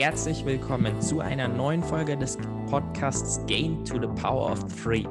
[0.00, 2.38] Herzlich willkommen zu einer neuen Folge des
[2.70, 5.04] Podcasts Gain to the Power of Three.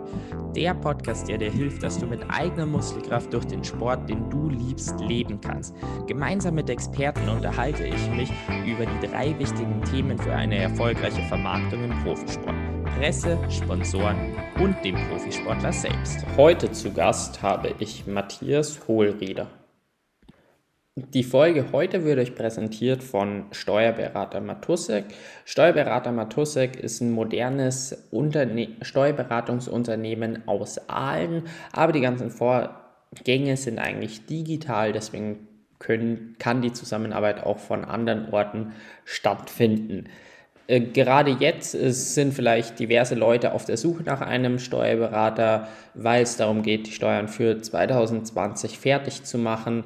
[0.55, 4.49] Der Podcast, der dir hilft, dass du mit eigener Muskelkraft durch den Sport, den du
[4.49, 5.75] liebst, leben kannst.
[6.07, 8.31] Gemeinsam mit Experten unterhalte ich mich
[8.65, 12.55] über die drei wichtigen Themen für eine erfolgreiche Vermarktung im Profisport.
[12.97, 14.17] Presse, Sponsoren
[14.59, 16.25] und dem Profisportler selbst.
[16.35, 19.45] Heute zu Gast habe ich Matthias Hohlrieder.
[21.13, 25.05] Die Folge heute wird euch präsentiert von Steuerberater Matusek.
[25.45, 34.25] Steuerberater Matusek ist ein modernes Unterne Steuerberatungsunternehmen aus Aalen, aber die ganzen Vorgänge sind eigentlich
[34.25, 38.73] digital, deswegen können, kann die Zusammenarbeit auch von anderen Orten
[39.05, 40.05] stattfinden.
[40.67, 46.23] Äh, gerade jetzt ist, sind vielleicht diverse Leute auf der Suche nach einem Steuerberater, weil
[46.23, 49.85] es darum geht, die Steuern für 2020 fertig zu machen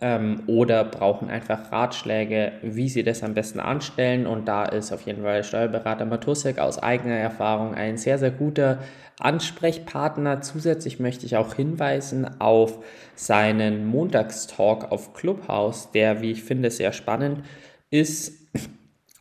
[0.00, 4.26] ähm, oder brauchen einfach Ratschläge, wie sie das am besten anstellen.
[4.26, 8.78] Und da ist auf jeden Fall Steuerberater Matusek aus eigener Erfahrung ein sehr, sehr guter
[9.18, 10.40] Ansprechpartner.
[10.40, 12.78] Zusätzlich möchte ich auch hinweisen auf
[13.14, 17.44] seinen Montagstalk auf Clubhouse, der, wie ich finde, sehr spannend
[17.90, 18.38] ist.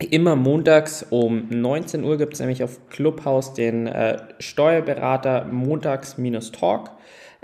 [0.09, 6.91] Immer montags um 19 Uhr gibt es nämlich auf Clubhouse den äh, Steuerberater Montags-Talk.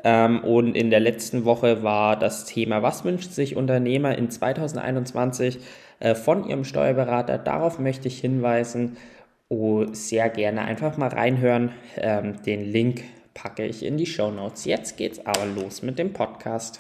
[0.06, 5.60] Ähm, und in der letzten Woche war das Thema, was wünscht sich Unternehmer in 2021
[6.00, 7.40] äh, von ihrem Steuerberater?
[7.40, 8.98] Darauf möchte ich hinweisen.
[9.50, 11.72] Oh, sehr gerne einfach mal reinhören.
[11.98, 13.02] Ähm, den Link
[13.34, 14.66] packe ich in die Show Notes.
[14.66, 16.80] Jetzt geht's aber los mit dem Podcast.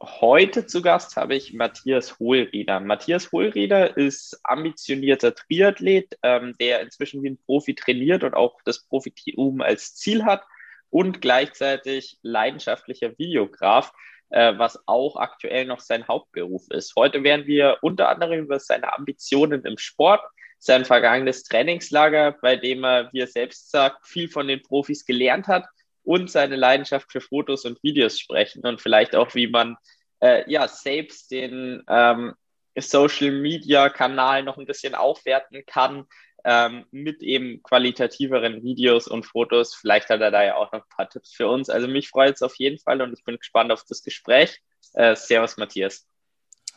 [0.00, 2.80] Heute zu Gast habe ich Matthias Hohlrieder.
[2.80, 8.86] Matthias Hohlrieder ist ambitionierter Triathlet, ähm, der inzwischen wie ein Profi trainiert und auch das
[8.86, 10.44] Profitum als Ziel hat
[10.90, 13.92] und gleichzeitig leidenschaftlicher Videograf,
[14.30, 16.94] äh, was auch aktuell noch sein Hauptberuf ist.
[16.96, 20.22] Heute werden wir unter anderem über seine Ambitionen im Sport,
[20.58, 25.48] sein vergangenes Trainingslager, bei dem er, wie er selbst sagt, viel von den Profis gelernt
[25.48, 25.64] hat
[26.04, 29.76] und seine Leidenschaft für Fotos und Videos sprechen und vielleicht auch, wie man
[30.20, 32.34] äh, ja selbst den ähm,
[32.76, 36.06] Social Media Kanal noch ein bisschen aufwerten kann
[36.44, 39.74] ähm, mit eben qualitativeren Videos und Fotos.
[39.74, 41.70] Vielleicht hat er da ja auch noch ein paar Tipps für uns.
[41.70, 44.60] Also mich freut es auf jeden Fall und ich bin gespannt auf das Gespräch.
[44.92, 46.06] Äh, servus, Matthias.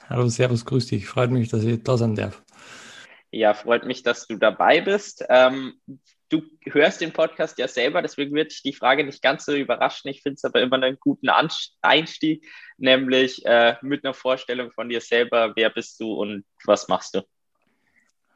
[0.09, 1.07] Hallo, Servus, grüß dich.
[1.07, 2.41] Freut mich, dass ich da sein darf.
[3.31, 5.25] Ja, freut mich, dass du dabei bist.
[5.27, 5.81] Ähm,
[6.29, 10.09] du hörst den Podcast ja selber, deswegen wird dich die Frage nicht ganz so überraschen.
[10.09, 11.29] Ich finde es aber immer einen guten
[11.81, 12.45] Einstieg,
[12.77, 15.53] nämlich äh, mit einer Vorstellung von dir selber.
[15.55, 17.21] Wer bist du und was machst du?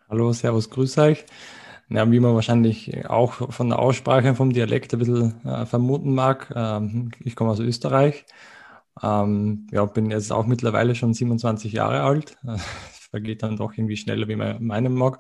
[0.10, 1.26] Hallo, Servus, grüß euch.
[1.90, 6.52] Ja, wie man wahrscheinlich auch von der Aussprache vom Dialekt ein bisschen äh, vermuten mag,
[6.56, 8.26] ähm, ich komme aus Österreich.
[9.04, 12.38] Ähm, ja, bin jetzt auch mittlerweile schon 27 Jahre alt.
[13.02, 15.20] Es vergeht dann doch irgendwie schneller, wie man meinen mag.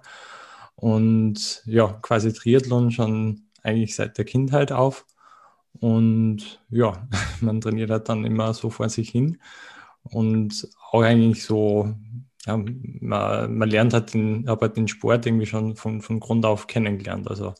[0.75, 5.05] Und ja, quasi Triathlon schon eigentlich seit der Kindheit auf.
[5.79, 7.07] Und ja,
[7.41, 9.39] man trainiert halt dann immer so vor sich hin.
[10.03, 11.93] Und auch eigentlich so,
[12.45, 16.45] ja, man, man lernt halt den, aber halt den Sport irgendwie schon von, von Grund
[16.45, 17.29] auf kennengelernt.
[17.29, 17.53] Also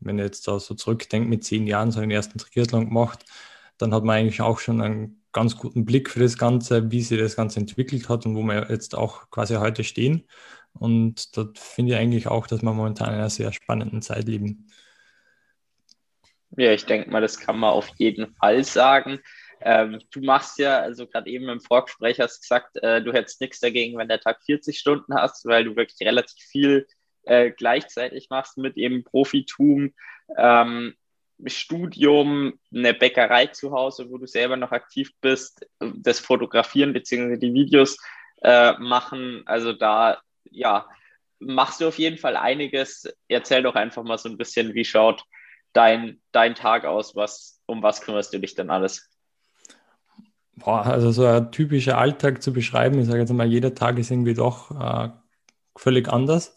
[0.00, 3.24] wenn ich jetzt da so zurückdenke, mit zehn Jahren so den ersten Triathlon gemacht,
[3.78, 7.18] dann hat man eigentlich auch schon einen ganz guten Blick für das Ganze, wie sich
[7.18, 10.24] das Ganze entwickelt hat und wo wir jetzt auch quasi heute stehen.
[10.74, 14.66] Und dort finde ich eigentlich auch, dass wir momentan in einer sehr spannenden Zeit leben.
[16.56, 19.20] Ja, ich denke mal, das kann man auf jeden Fall sagen.
[19.60, 23.60] Ähm, du machst ja, also gerade eben im Vorgespräch hast gesagt, äh, du hättest nichts
[23.60, 26.86] dagegen, wenn der Tag 40 Stunden hast, weil du wirklich relativ viel
[27.24, 29.94] äh, gleichzeitig machst mit eben Profitum,
[30.36, 30.94] ähm,
[31.46, 37.36] Studium, eine Bäckerei zu Hause, wo du selber noch aktiv bist, das Fotografieren bzw.
[37.36, 37.96] die Videos
[38.42, 39.42] äh, machen.
[39.46, 40.88] Also da ja,
[41.38, 43.08] machst du auf jeden Fall einiges.
[43.28, 45.24] Erzähl doch einfach mal so ein bisschen, wie schaut
[45.72, 47.16] dein, dein Tag aus?
[47.16, 49.08] Was, um was kümmerst du dich denn alles?
[50.54, 54.10] Boah, also so ein typischer Alltag zu beschreiben, ich sage jetzt mal, jeder Tag ist
[54.10, 55.10] irgendwie doch äh,
[55.76, 56.54] völlig anders.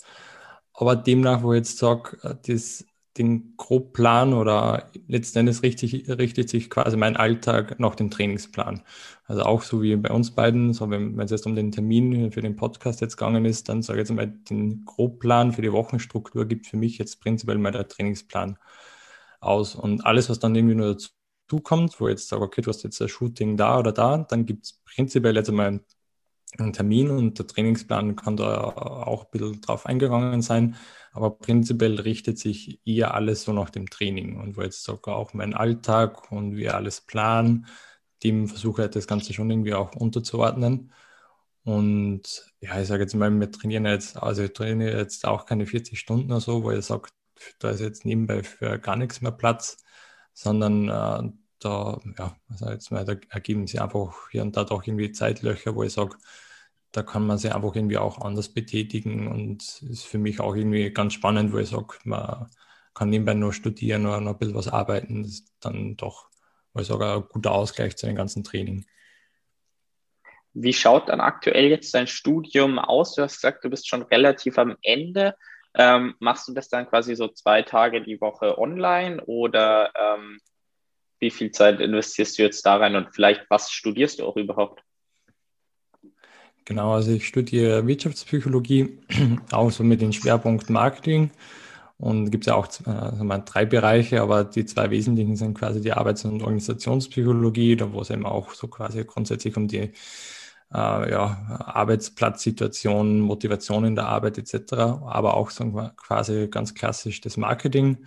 [0.73, 2.85] Aber demnach, wo ich jetzt sage, äh, das
[3.17, 8.81] den Grobplan oder letzten Endes richtig, richtet sich quasi mein Alltag nach dem Trainingsplan.
[9.25, 12.41] Also auch so wie bei uns beiden, so wenn es jetzt um den Termin für
[12.41, 16.45] den Podcast jetzt gegangen ist, dann sage ich jetzt mal, den Grobplan für die Wochenstruktur
[16.45, 18.57] gibt für mich jetzt prinzipiell mal der Trainingsplan
[19.39, 19.75] aus.
[19.75, 23.01] Und alles, was dann irgendwie nur dazu kommt, wo jetzt sage, okay, du hast jetzt
[23.01, 25.79] ein Shooting da oder da, dann gibt es prinzipiell jetzt einmal
[26.59, 30.75] einen Termin und der Trainingsplan kann da auch ein bisschen drauf eingegangen sein.
[31.13, 35.33] Aber prinzipiell richtet sich eher alles so nach dem Training und wo jetzt sogar auch
[35.33, 37.67] mein Alltag und wie alles planen,
[38.23, 40.91] dem versuche ich das Ganze schon irgendwie auch unterzuordnen.
[41.63, 45.65] Und ja, ich sage jetzt mal, wir trainieren jetzt, also ich trainiere jetzt auch keine
[45.65, 47.09] 40 Stunden oder so, wo ich sage,
[47.59, 49.77] da ist jetzt nebenbei für gar nichts mehr Platz,
[50.33, 54.85] sondern äh, da, ja, also jetzt mal, da ergeben sich einfach hier und da doch
[54.85, 56.17] irgendwie Zeitlöcher, wo ich sage,
[56.95, 60.91] da kann man sich einfach irgendwie auch anders betätigen und ist für mich auch irgendwie
[60.91, 62.49] ganz spannend, wo ich sage, man
[62.93, 65.23] kann nebenbei nur studieren oder noch ein bisschen was arbeiten.
[65.23, 66.29] Das ist dann doch,
[66.73, 68.85] wo ich sage, ein guter Ausgleich zu dem ganzen Training.
[70.53, 73.13] Wie schaut dann aktuell jetzt dein Studium aus?
[73.15, 75.35] Du hast gesagt, du bist schon relativ am Ende.
[75.73, 80.39] Ähm, machst du das dann quasi so zwei Tage die Woche online oder ähm,
[81.19, 84.84] wie viel Zeit investierst du jetzt da rein und vielleicht was studierst du auch überhaupt?
[86.65, 88.97] Genau, also ich studiere Wirtschaftspsychologie,
[89.51, 91.29] auch so mit dem Schwerpunkt Marketing.
[91.97, 95.93] Und gibt es ja auch äh, drei Bereiche, aber die zwei wesentlichen sind quasi die
[95.93, 99.91] Arbeits- und Organisationspsychologie, da wo es eben auch so quasi grundsätzlich um die äh,
[100.73, 108.05] ja, Arbeitsplatzsituation, Motivation in der Arbeit etc., aber auch so quasi ganz klassisch das Marketing,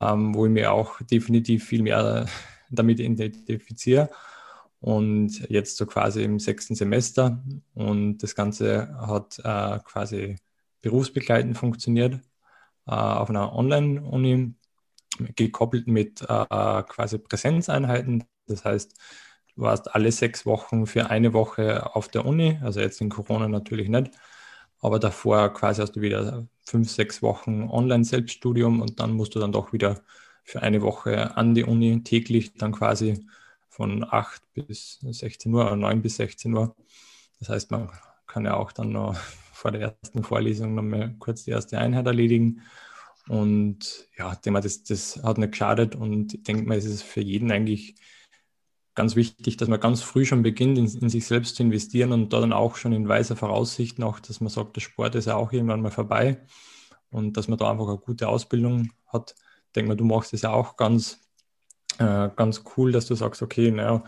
[0.00, 2.26] ähm, wo ich mir auch definitiv viel mehr
[2.70, 4.10] damit identifiziere
[4.86, 7.42] und jetzt so quasi im sechsten Semester.
[7.74, 10.36] Und das Ganze hat äh, quasi
[10.80, 12.20] berufsbegleitend funktioniert
[12.86, 14.54] äh, auf einer Online-Uni,
[15.34, 18.22] gekoppelt mit äh, quasi Präsenzeinheiten.
[18.46, 18.96] Das heißt,
[19.56, 23.48] du warst alle sechs Wochen für eine Woche auf der Uni, also jetzt in Corona
[23.48, 24.12] natürlich nicht,
[24.78, 29.50] aber davor quasi hast du wieder fünf, sechs Wochen Online-Selbststudium und dann musst du dann
[29.50, 30.00] doch wieder
[30.44, 33.26] für eine Woche an die Uni täglich dann quasi
[33.76, 36.74] von 8 bis 16 Uhr oder 9 bis 16 Uhr.
[37.38, 37.90] Das heißt, man
[38.26, 39.14] kann ja auch dann noch
[39.52, 42.62] vor der ersten Vorlesung noch mal kurz die erste Einheit erledigen.
[43.28, 47.20] Und ja, Thema, das, das hat nicht geschadet und ich denke mal, es ist für
[47.20, 47.96] jeden eigentlich
[48.94, 52.32] ganz wichtig, dass man ganz früh schon beginnt, in, in, sich selbst zu investieren und
[52.32, 55.34] da dann auch schon in weiser Voraussicht noch, dass man sagt, der Sport ist ja
[55.34, 56.40] auch irgendwann mal vorbei
[57.10, 59.34] und dass man da einfach eine gute Ausbildung hat.
[59.66, 61.25] Ich denke mal, du machst es ja auch ganz
[61.98, 64.04] äh, ganz cool, dass du sagst, okay, naja,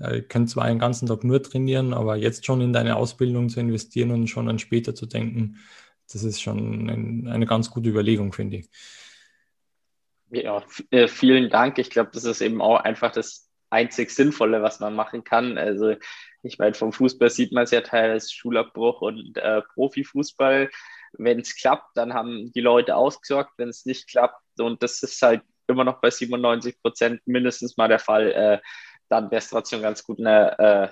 [0.00, 3.48] äh, ich kann zwar einen ganzen Tag nur trainieren, aber jetzt schon in deine Ausbildung
[3.48, 5.58] zu investieren und schon an später zu denken,
[6.12, 8.70] das ist schon ein, eine ganz gute Überlegung, finde ich.
[10.30, 11.78] Ja, äh, vielen Dank.
[11.78, 15.58] Ich glaube, das ist eben auch einfach das einzig Sinnvolle, was man machen kann.
[15.58, 15.94] Also
[16.42, 20.70] ich meine, vom Fußball sieht man es ja teils Schulabbruch und äh, Profifußball.
[21.12, 23.52] Wenn es klappt, dann haben die Leute ausgesorgt.
[23.56, 27.88] Wenn es nicht klappt, und das ist halt immer noch bei 97 Prozent mindestens mal
[27.88, 28.58] der Fall, äh,
[29.08, 30.88] dann wäre es trotzdem ganz gut, eine, äh,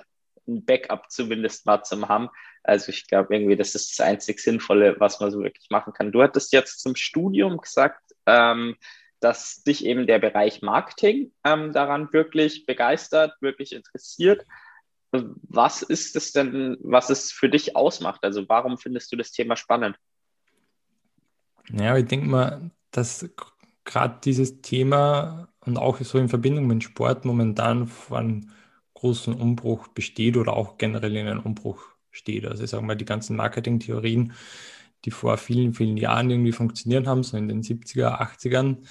[0.47, 2.29] ein Backup zumindest mal zu haben.
[2.63, 6.11] Also ich glaube irgendwie, das ist das einzig Sinnvolle, was man so wirklich machen kann.
[6.11, 8.75] Du hattest jetzt zum Studium gesagt, ähm,
[9.19, 14.45] dass dich eben der Bereich Marketing ähm, daran wirklich begeistert, wirklich interessiert.
[15.11, 18.23] Was ist es denn, was es für dich ausmacht?
[18.23, 19.97] Also warum findest du das Thema spannend?
[21.69, 23.27] Ja, ich denke mal, dass
[23.87, 28.51] gerade dieses Thema und auch so in Verbindung mit Sport momentan vor einem
[28.93, 32.45] großen Umbruch besteht oder auch generell in einem Umbruch steht.
[32.45, 34.33] Also ich sage mal, die ganzen Marketing-Theorien,
[35.05, 38.85] die vor vielen, vielen Jahren irgendwie funktioniert haben, so in den 70er, 80ern,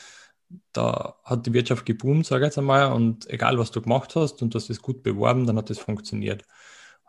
[0.73, 4.43] da hat die Wirtschaft geboomt, sage ich jetzt einmal, und egal was du gemacht hast
[4.43, 6.45] und du hast es gut beworben, dann hat es funktioniert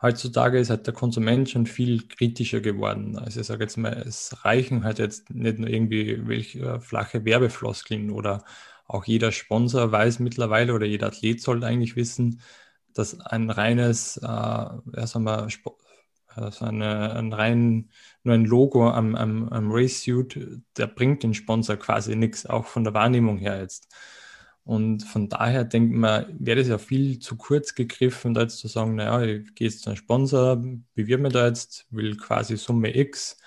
[0.01, 3.17] heutzutage ist halt der Konsument schon viel kritischer geworden.
[3.17, 7.25] Also ich sage jetzt mal, es reichen halt jetzt nicht nur irgendwie welche äh, flache
[7.25, 8.43] Werbefloskeln oder
[8.87, 12.41] auch jeder Sponsor weiß mittlerweile oder jeder Athlet sollte eigentlich wissen,
[12.93, 15.47] dass ein reines, äh, ja, sagen wir,
[16.27, 17.89] also eine, ein rein,
[18.23, 22.83] nur ein Logo am, am, am Race-Suit, der bringt den Sponsor quasi nichts, auch von
[22.83, 23.87] der Wahrnehmung her jetzt.
[24.67, 28.67] Und von daher denkt man, wäre das ja viel zu kurz gegriffen, da jetzt zu
[28.67, 30.61] sagen, naja, ich gehe jetzt zu einem Sponsor,
[30.93, 33.37] bewirbe mich da jetzt, will quasi Summe X,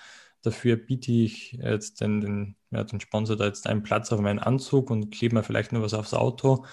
[0.41, 4.39] dafür biete ich jetzt den, den, ja, den Sponsor da jetzt einen Platz auf meinen
[4.39, 6.65] Anzug und klebe mir vielleicht nur was aufs Auto.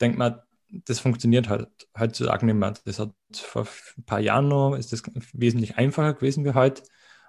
[0.00, 2.72] Denkt man, das funktioniert halt heutzutage nicht mehr.
[2.86, 5.02] Das hat vor ein paar Jahren noch, ist das
[5.34, 6.84] wesentlich einfacher gewesen wie heute.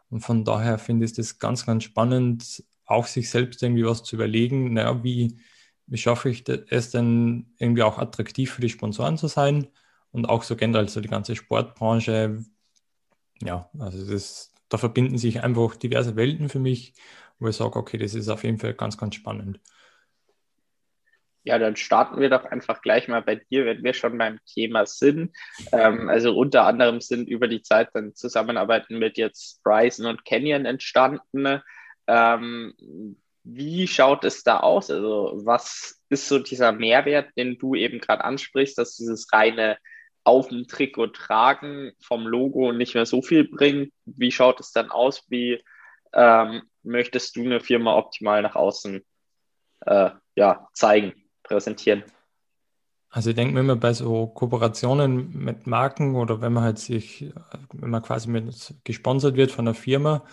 [0.10, 4.16] Und von daher finde ich das ganz, ganz spannend, auch sich selbst irgendwie was zu
[4.16, 5.38] überlegen, naja, wie,
[5.88, 9.68] wie schaffe ich es denn irgendwie auch attraktiv für die Sponsoren zu sein
[10.12, 12.44] und auch so generell so die ganze Sportbranche.
[13.42, 16.94] Ja, also das, da verbinden sich einfach diverse Welten für mich,
[17.40, 19.60] wo ich sage, okay, das ist auf jeden Fall ganz, ganz spannend.
[21.44, 24.88] Ja, dann starten wir doch einfach gleich mal bei dir, wenn wir schon beim Thema
[24.88, 25.32] sind.
[25.72, 30.66] Ähm, also unter anderem sind über die Zeit dann Zusammenarbeiten mit jetzt Bryson und Canyon
[30.66, 31.62] entstanden.
[32.08, 32.74] Ähm,
[33.46, 34.90] wie schaut es da aus?
[34.90, 39.78] Also was ist so dieser Mehrwert, den du eben gerade ansprichst, dass dieses reine
[40.24, 43.94] auf dem Trikot tragen vom Logo nicht mehr so viel bringt?
[44.06, 45.24] Wie schaut es dann aus?
[45.30, 45.64] Wie
[46.14, 49.06] ähm, möchtest du eine Firma optimal nach außen
[49.82, 52.04] äh, ja, zeigen, präsentieren?
[53.10, 57.32] Also ich denke, wenn man bei so Kooperationen mit Marken oder wenn man halt sich,
[57.72, 60.26] wenn man quasi mit gesponsert wird von einer Firma,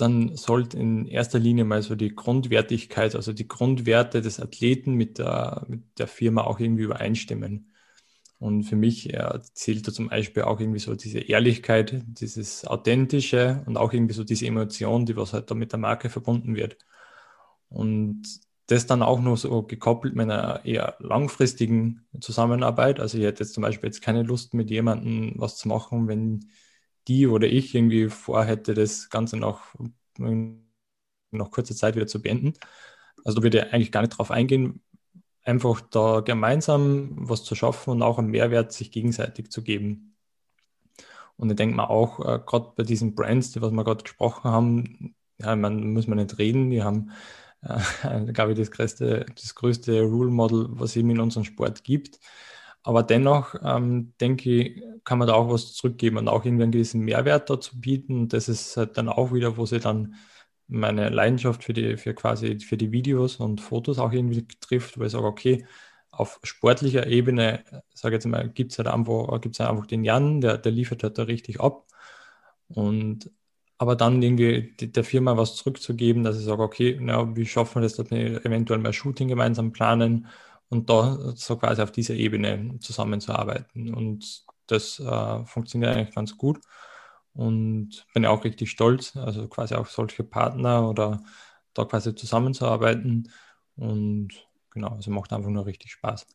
[0.00, 5.18] dann sollte in erster Linie mal so die Grundwertigkeit, also die Grundwerte des Athleten mit
[5.18, 7.72] der, mit der Firma auch irgendwie übereinstimmen.
[8.38, 13.62] Und für mich ja, zählt da zum Beispiel auch irgendwie so diese Ehrlichkeit, dieses Authentische
[13.66, 16.78] und auch irgendwie so diese Emotion, die was halt da mit der Marke verbunden wird.
[17.68, 18.22] Und
[18.66, 23.00] das dann auch nur so gekoppelt mit einer eher langfristigen Zusammenarbeit.
[23.00, 26.46] Also ich hätte jetzt zum Beispiel jetzt keine Lust mit jemandem was zu machen, wenn
[27.08, 29.74] die oder ich irgendwie vorhätte, das Ganze noch,
[30.18, 32.54] noch kurzer Zeit wieder zu beenden.
[33.24, 34.82] Also da würde ich eigentlich gar nicht drauf eingehen,
[35.44, 40.16] einfach da gemeinsam was zu schaffen und auch einen Mehrwert sich gegenseitig zu geben.
[41.36, 44.50] Und ich denke mal auch, äh, gerade bei diesen Brands, die was wir gerade gesprochen
[44.50, 47.12] haben, ja, man muss man nicht reden, die haben,
[47.62, 51.84] äh, glaube ich, das größte, das größte Rule Model, was es eben in unserem Sport
[51.84, 52.20] gibt.
[52.82, 56.72] Aber dennoch, ähm, denke ich, kann man da auch was zurückgeben und auch irgendwie einen
[56.72, 58.28] gewissen Mehrwert dazu bieten.
[58.28, 60.14] Das ist halt dann auch wieder, wo sie dann
[60.68, 65.04] meine Leidenschaft für die, für quasi für die Videos und Fotos auch irgendwie trifft, wo
[65.04, 65.66] ich sage, okay,
[66.10, 70.40] auf sportlicher Ebene, sage jetzt mal, gibt es halt einfach, gibt's halt einfach den Jan,
[70.40, 71.86] der, der liefert halt da richtig ab.
[72.68, 73.30] Und
[73.78, 77.82] aber dann irgendwie der Firma was zurückzugeben, dass ich sage, okay, na, wie schaffen wir
[77.82, 80.26] das, dass wir eventuell mal Shooting gemeinsam planen
[80.70, 83.92] und da so quasi auf dieser Ebene zusammenzuarbeiten.
[83.92, 86.60] Und das äh, funktioniert eigentlich ganz gut
[87.34, 91.22] und bin auch richtig stolz, also quasi auch solche Partner oder
[91.74, 93.30] da quasi zusammenzuarbeiten.
[93.76, 94.28] Und
[94.70, 96.26] genau, also macht einfach nur richtig Spaß.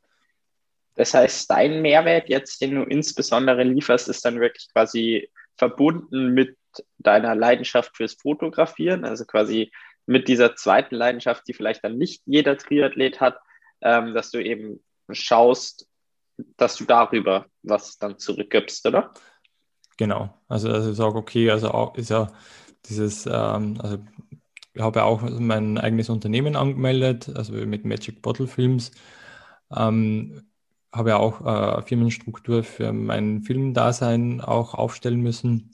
[0.95, 6.57] Das heißt, dein Mehrwert jetzt, den du insbesondere lieferst, ist dann wirklich quasi verbunden mit
[6.97, 9.71] deiner Leidenschaft fürs Fotografieren, also quasi
[10.05, 13.39] mit dieser zweiten Leidenschaft, die vielleicht dann nicht jeder Triathlet hat,
[13.81, 15.87] ähm, dass du eben schaust,
[16.57, 19.11] dass du darüber was dann zurückgibst, oder?
[19.97, 20.41] Genau.
[20.47, 22.31] Also, also ich sage, okay, also auch ist ja
[22.85, 23.99] dieses, ähm, also
[24.73, 28.91] ich habe ja auch mein eigenes Unternehmen angemeldet, also mit Magic Bottle Films.
[29.75, 30.49] Ähm,
[30.91, 35.71] habe ja auch äh, Firmenstruktur für mein Filmdasein auch aufstellen müssen.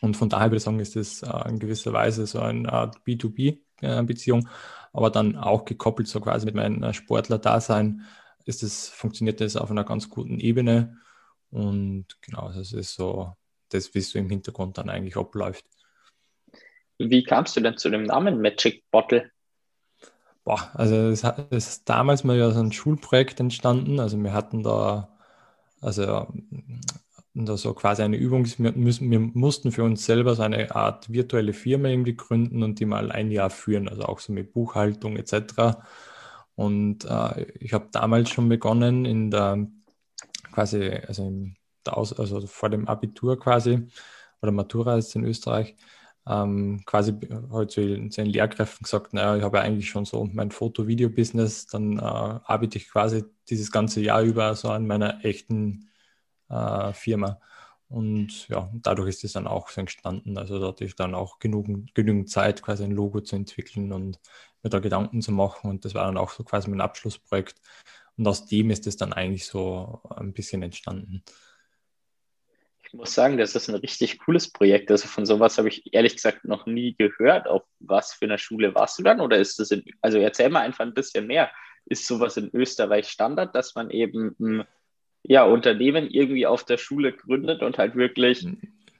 [0.00, 2.98] Und von daher würde ich sagen, ist das äh, in gewisser Weise so eine Art
[3.06, 4.46] B2B-Beziehung.
[4.46, 4.50] Äh,
[4.92, 8.02] aber dann auch gekoppelt so quasi mit meinem äh, Sportler-Dasein
[8.44, 10.98] ist das, funktioniert das auf einer ganz guten Ebene.
[11.50, 13.34] Und genau, das ist so
[13.68, 15.64] das, wie es so im Hintergrund dann eigentlich abläuft.
[16.98, 19.30] Wie kamst du denn zu dem Namen Magic Bottle?
[20.44, 24.00] Boah, also es ist damals mal ja so ein Schulprojekt entstanden.
[24.00, 25.08] Also wir hatten da,
[25.80, 26.26] also
[27.34, 31.10] da so quasi eine Übung, wir, müssen, wir mussten für uns selber so eine Art
[31.12, 35.16] virtuelle Firma irgendwie gründen und die mal ein Jahr führen, also auch so mit Buchhaltung
[35.16, 35.78] etc.
[36.54, 39.66] Und äh, ich habe damals schon begonnen in der
[40.52, 43.88] quasi, also, im, also vor dem Abitur quasi,
[44.42, 45.76] oder Matura ist in Österreich,
[46.26, 47.14] ähm, quasi
[47.50, 51.98] heute zu den Lehrkräften gesagt, naja, ich habe ja eigentlich schon so mein Foto-Video-Business, dann
[51.98, 55.88] äh, arbeite ich quasi dieses ganze Jahr über so an meiner echten
[56.52, 57.40] äh, Firma.
[57.88, 60.38] Und ja, dadurch ist es dann auch so entstanden.
[60.38, 64.18] Also da hatte ich dann auch genug, genügend Zeit, quasi ein Logo zu entwickeln und
[64.62, 65.68] mir da Gedanken zu machen.
[65.68, 67.60] Und das war dann auch so quasi mein Abschlussprojekt.
[68.16, 71.22] Und aus dem ist es dann eigentlich so ein bisschen entstanden.
[72.86, 74.90] Ich muss sagen, das ist ein richtig cooles Projekt.
[74.90, 77.46] Also von sowas habe ich ehrlich gesagt noch nie gehört.
[77.46, 79.20] Auf was für einer Schule warst du dann?
[79.20, 81.50] Oder ist das in, also erzähl mal einfach ein bisschen mehr.
[81.84, 84.64] Ist sowas in Österreich Standard, dass man eben
[85.24, 88.46] ja, Unternehmen irgendwie auf der Schule gründet und halt wirklich,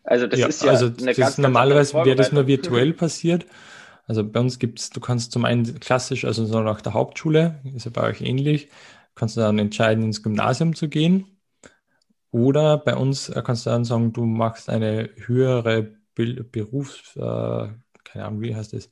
[0.04, 3.46] also das ja, ist ja also eine ganz, normalerweise wäre das nur virtuell passiert.
[4.06, 7.60] Also bei uns gibt es, du kannst zum einen klassisch, also so nach der Hauptschule,
[7.74, 8.68] ist ja bei euch ähnlich,
[9.14, 11.26] kannst du dann entscheiden, ins Gymnasium zu gehen.
[12.30, 17.20] Oder bei uns äh, kannst du dann sagen, du machst eine höhere Berufs, äh,
[18.04, 18.90] keine Ahnung, wie heißt das?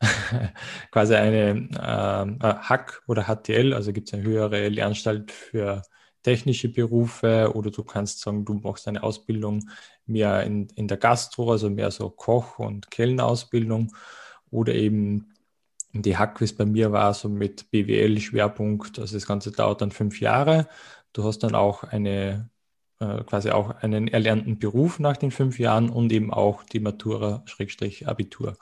[0.90, 5.82] Quasi eine äh, Hack oder HTL, also gibt es eine höhere Lernanstalt für
[6.22, 9.68] technische Berufe oder du kannst sagen, du machst eine Ausbildung
[10.06, 13.94] mehr in, in der Gastro, also mehr so Koch- und Kellnerausbildung
[14.50, 15.32] oder eben
[15.92, 19.90] die Hack, wie es bei mir war, so mit BWL-Schwerpunkt, also das Ganze dauert dann
[19.90, 20.68] fünf Jahre.
[21.12, 22.48] Du hast dann auch eine,
[23.00, 28.56] äh, quasi auch einen erlernten Beruf nach den fünf Jahren und eben auch die Matura-Abitur.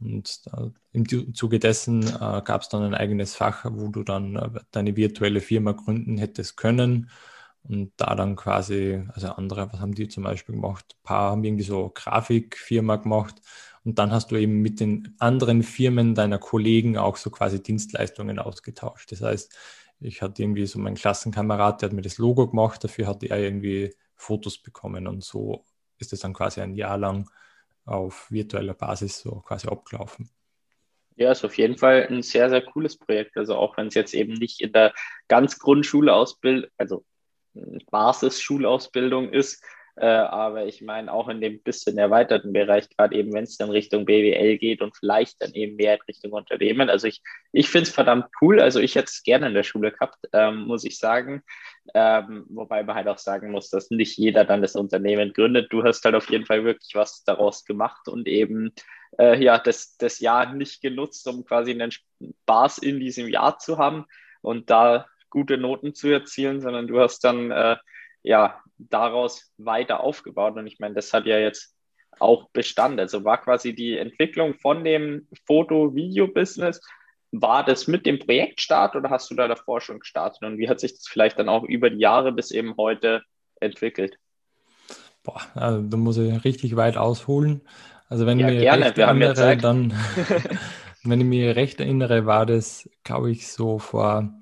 [0.00, 4.36] Und äh, im Zuge dessen äh, gab es dann ein eigenes Fach, wo du dann
[4.36, 7.10] äh, deine virtuelle Firma gründen hättest können.
[7.64, 10.96] Und da dann quasi, also andere, was haben die zum Beispiel gemacht?
[11.00, 13.36] Ein paar haben irgendwie so Grafikfirma gemacht.
[13.84, 18.38] Und dann hast du eben mit den anderen Firmen deiner Kollegen auch so quasi Dienstleistungen
[18.38, 19.12] ausgetauscht.
[19.12, 19.54] Das heißt,
[20.00, 23.38] ich hatte irgendwie so meinen Klassenkamerad, der hat mir das Logo gemacht, dafür hat er
[23.38, 25.06] irgendwie Fotos bekommen.
[25.06, 25.64] Und so
[25.98, 27.28] ist es dann quasi ein Jahr lang
[27.88, 30.30] auf virtueller Basis so quasi abgelaufen.
[31.16, 33.36] Ja, ist auf jeden Fall ein sehr, sehr cooles Projekt.
[33.36, 34.94] Also auch wenn es jetzt eben nicht in der
[35.26, 37.04] ganz Grundschule ausbildet, also
[37.90, 39.62] Basisschulausbildung ist,
[40.00, 43.70] äh, aber ich meine auch in dem bisschen erweiterten Bereich, gerade eben wenn es dann
[43.70, 46.88] Richtung BWL geht und vielleicht dann eben mehr in Richtung Unternehmen.
[46.88, 47.20] Also ich,
[47.52, 48.60] ich finde es verdammt cool.
[48.60, 51.42] Also ich hätte es gerne in der Schule gehabt, ähm, muss ich sagen.
[51.94, 55.72] Ähm, wobei man halt auch sagen muss, dass nicht jeder dann das Unternehmen gründet.
[55.72, 58.72] Du hast halt auf jeden Fall wirklich was daraus gemacht und eben
[59.18, 63.78] äh, ja das, das Jahr nicht genutzt, um quasi einen Spaß in diesem Jahr zu
[63.78, 64.06] haben
[64.42, 67.76] und da gute Noten zu erzielen, sondern du hast dann äh,
[68.22, 70.56] ja daraus weiter aufgebaut.
[70.56, 71.74] Und ich meine, das hat ja jetzt
[72.18, 72.98] auch Bestand.
[73.00, 76.80] Also war quasi die Entwicklung von dem Foto-Video-Business
[77.32, 80.42] war das mit dem Projektstart oder hast du da davor schon gestartet?
[80.42, 83.22] Und wie hat sich das vielleicht dann auch über die Jahre bis eben heute
[83.60, 84.16] entwickelt?
[85.22, 87.60] Boah, also da muss ich richtig weit ausholen.
[88.08, 88.86] Also wenn ja, ich mir gerne.
[88.86, 89.92] recht erinnere, dann,
[91.04, 94.32] wenn ich mich recht erinnere, war das, glaube ich, so vor,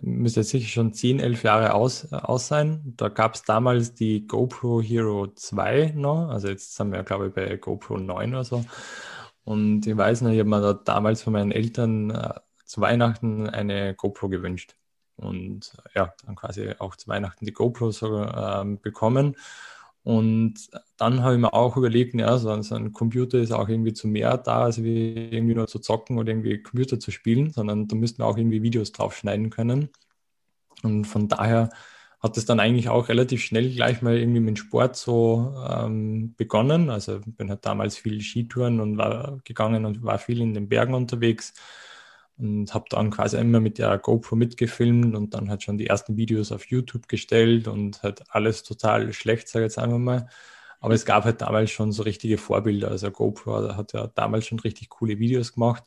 [0.00, 2.94] müsste sicher schon 10, 11 Jahre aus, aus sein.
[2.96, 6.28] Da gab es damals die GoPro Hero 2 noch.
[6.28, 8.64] Also jetzt sind wir, glaube ich, bei GoPro 9 oder so.
[9.44, 13.48] Und ich weiß noch, ich habe mir da damals von meinen Eltern äh, zu Weihnachten
[13.48, 14.76] eine GoPro gewünscht.
[15.16, 19.36] Und ja, dann quasi auch zu Weihnachten die GoPro so, äh, bekommen.
[20.08, 23.92] Und dann habe ich mir auch überlegt, ja, so, so, ein Computer ist auch irgendwie
[23.92, 27.88] zu mehr da, als wie irgendwie nur zu zocken oder irgendwie Computer zu spielen, sondern
[27.88, 29.90] da müssten wir auch irgendwie Videos drauf schneiden können.
[30.82, 31.68] Und von daher
[32.20, 36.88] hat es dann eigentlich auch relativ schnell gleich mal irgendwie mit Sport so ähm, begonnen.
[36.88, 40.94] Also bin halt damals viel Skitouren und war gegangen und war viel in den Bergen
[40.94, 41.52] unterwegs
[42.38, 46.16] und habe dann quasi immer mit der GoPro mitgefilmt und dann halt schon die ersten
[46.16, 50.28] Videos auf YouTube gestellt und halt alles total schlecht, sage ich jetzt einfach mal.
[50.80, 52.88] Aber es gab halt damals schon so richtige Vorbilder.
[52.90, 55.84] Also GoPro hat ja damals schon richtig coole Videos gemacht.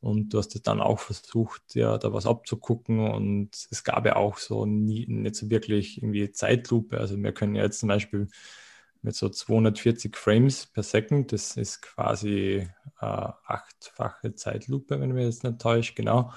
[0.00, 3.00] Und du hast dann auch versucht, ja, da was abzugucken.
[3.10, 6.98] Und es gab ja auch so nie, nicht so wirklich irgendwie Zeitlupe.
[6.98, 8.28] Also wir können ja jetzt zum Beispiel
[9.02, 12.68] mit so 240 Frames per Second, das ist quasi
[13.00, 16.32] äh, achtfache Zeitlupe, wenn mich jetzt nicht täusche, genau.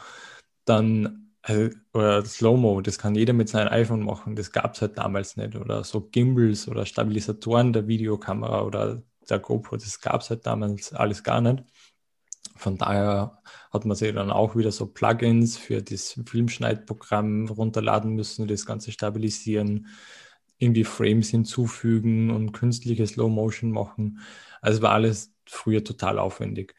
[0.65, 4.97] Dann äh, oder Slow-Mo, das kann jeder mit seinem iPhone machen, das gab es halt
[4.97, 5.55] damals nicht.
[5.55, 10.93] Oder so Gimbals oder Stabilisatoren der Videokamera oder der GoPro, das gab es halt damals
[10.93, 11.63] alles gar nicht.
[12.57, 18.47] Von daher hat man sich dann auch wieder so Plugins für das Filmschneidprogramm runterladen müssen,
[18.47, 19.87] das Ganze stabilisieren,
[20.61, 24.19] irgendwie Frames hinzufügen und künstliche Slow Motion machen.
[24.61, 26.75] Also war alles früher total aufwendig.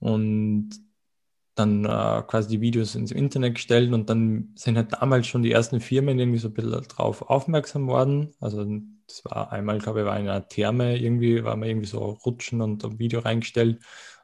[0.00, 0.70] Und
[1.54, 5.52] dann äh, quasi die Videos ins Internet gestellt und dann sind halt damals schon die
[5.52, 8.34] ersten Firmen irgendwie so ein bisschen darauf aufmerksam worden.
[8.40, 8.64] Also
[9.06, 12.60] das war einmal, glaube ich, war in einer Therme irgendwie, war man irgendwie so rutschen
[12.60, 13.80] und ein Video reingestellt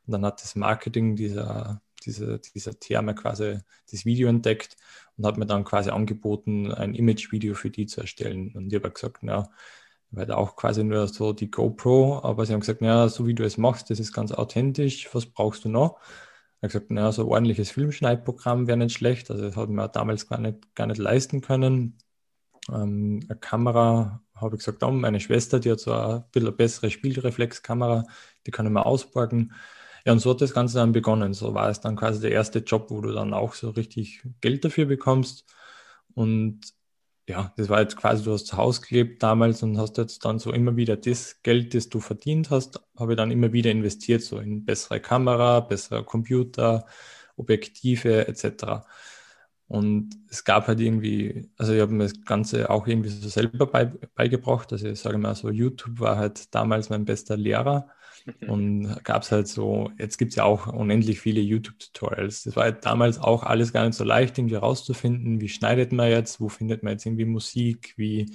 [0.07, 3.59] und dann hat das Marketing dieser, dieser, dieser Therme quasi
[3.91, 4.77] das Video entdeckt
[5.21, 8.53] und hat mir dann quasi angeboten, ein Image-Video für die zu erstellen.
[8.55, 9.51] Und ich habe gesagt, na,
[10.11, 13.45] weil auch quasi nur so die GoPro, aber sie haben gesagt, ja, so wie du
[13.45, 16.01] es machst, das ist ganz authentisch, was brauchst du noch?
[16.63, 19.93] Ich habe gesagt, na, so ein ordentliches Filmschneidprogramm wäre nicht schlecht, also das hat man
[19.93, 21.99] damals gar nicht, gar nicht leisten können.
[22.71, 26.91] Ähm, eine Kamera habe ich gesagt, oh, meine Schwester, die hat so ein bisschen bessere
[26.91, 28.05] Spielreflexkamera,
[28.47, 29.53] die kann ich mal ausborgen.
[30.11, 31.35] Ja, und so hat das Ganze dann begonnen.
[31.35, 34.65] So war es dann quasi der erste Job, wo du dann auch so richtig Geld
[34.65, 35.47] dafür bekommst.
[36.15, 36.63] Und
[37.29, 40.41] ja, das war jetzt quasi, du hast zu Hause gelebt damals und hast jetzt dann
[40.41, 44.23] so immer wieder das Geld, das du verdient hast, habe ich dann immer wieder investiert,
[44.23, 46.87] so in bessere Kamera, bessere Computer,
[47.37, 48.87] Objektive etc.
[49.69, 53.67] Und es gab halt irgendwie, also ich habe mir das Ganze auch irgendwie so selber
[53.67, 54.73] bei, beigebracht.
[54.73, 57.89] Also ich sage mal so, YouTube war halt damals mein bester Lehrer.
[58.47, 62.45] Und gab es halt so, jetzt gibt es ja auch unendlich viele YouTube-Tutorials.
[62.45, 66.11] Das war halt damals auch alles gar nicht so leicht, irgendwie rauszufinden, wie schneidet man
[66.11, 68.31] jetzt, wo findet man jetzt irgendwie Musik, wie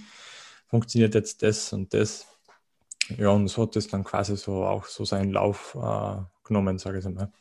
[0.68, 2.28] funktioniert jetzt das und das.
[3.18, 7.00] Ja, und so hat das dann quasi so auch so seinen Lauf äh, genommen, sage
[7.00, 7.32] ich mal.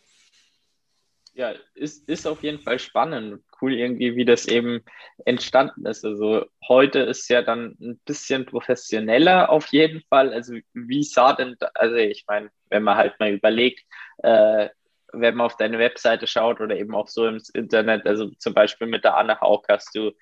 [1.33, 3.42] Ja, ist, ist auf jeden Fall spannend.
[3.64, 4.83] Cool irgendwie, wie das eben
[5.24, 6.05] entstanden ist.
[6.05, 10.33] Also heute ist ja dann ein bisschen professioneller auf jeden Fall.
[10.33, 13.85] Also wie sah denn, also ich meine, wenn man halt mal überlegt,
[14.18, 14.68] äh,
[15.12, 18.87] wenn man auf deine Webseite schaut oder eben auch so im Internet, also zum Beispiel
[18.87, 20.12] mit der Anne Haug hast du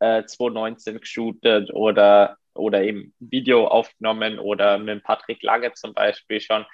[0.00, 6.66] äh, 2019 geshootet oder, oder eben Video aufgenommen oder mit Patrick Lange zum Beispiel schon.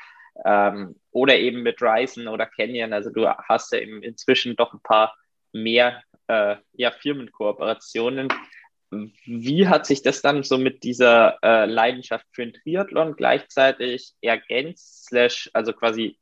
[0.44, 2.92] Ähm, oder eben mit Ryzen oder Canyon.
[2.92, 5.14] Also du hast ja eben inzwischen doch ein paar
[5.52, 8.28] mehr äh, ja, Firmenkooperationen.
[8.90, 15.06] Wie hat sich das dann so mit dieser äh, Leidenschaft für den Triathlon gleichzeitig ergänzt,
[15.06, 16.18] slash, also quasi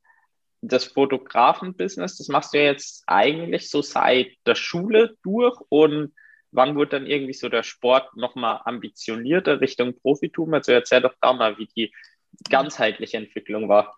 [0.62, 6.14] das Fotografen-Business, das machst du ja jetzt eigentlich so seit der Schule durch und
[6.52, 10.54] wann wurde dann irgendwie so der Sport nochmal ambitionierter Richtung Profitum?
[10.54, 11.92] Also erzähl doch da mal, wie die
[12.48, 13.96] ganzheitliche Entwicklung war.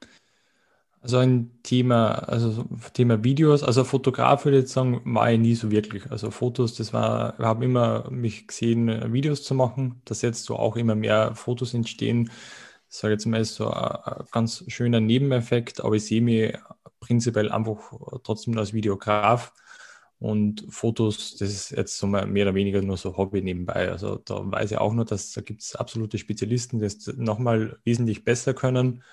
[1.07, 5.71] Also ein Thema, also Thema Videos, also Fotograf würde ich sagen, war ich nie so
[5.71, 6.11] wirklich.
[6.11, 10.57] Also Fotos, das war, wir haben immer mich gesehen, Videos zu machen, dass jetzt so
[10.57, 12.29] auch immer mehr Fotos entstehen.
[12.91, 16.55] Ich sage jetzt mal, ist so ein ganz schöner Nebeneffekt, aber ich sehe mich
[16.99, 17.93] prinzipiell einfach
[18.25, 19.53] trotzdem als Videograf
[20.19, 23.93] und Fotos, das ist jetzt so mehr oder weniger nur so Hobby nebenbei.
[23.93, 27.79] Also da weiß ich auch nur, dass da gibt es absolute Spezialisten, die es nochmal
[27.85, 29.05] wesentlich besser können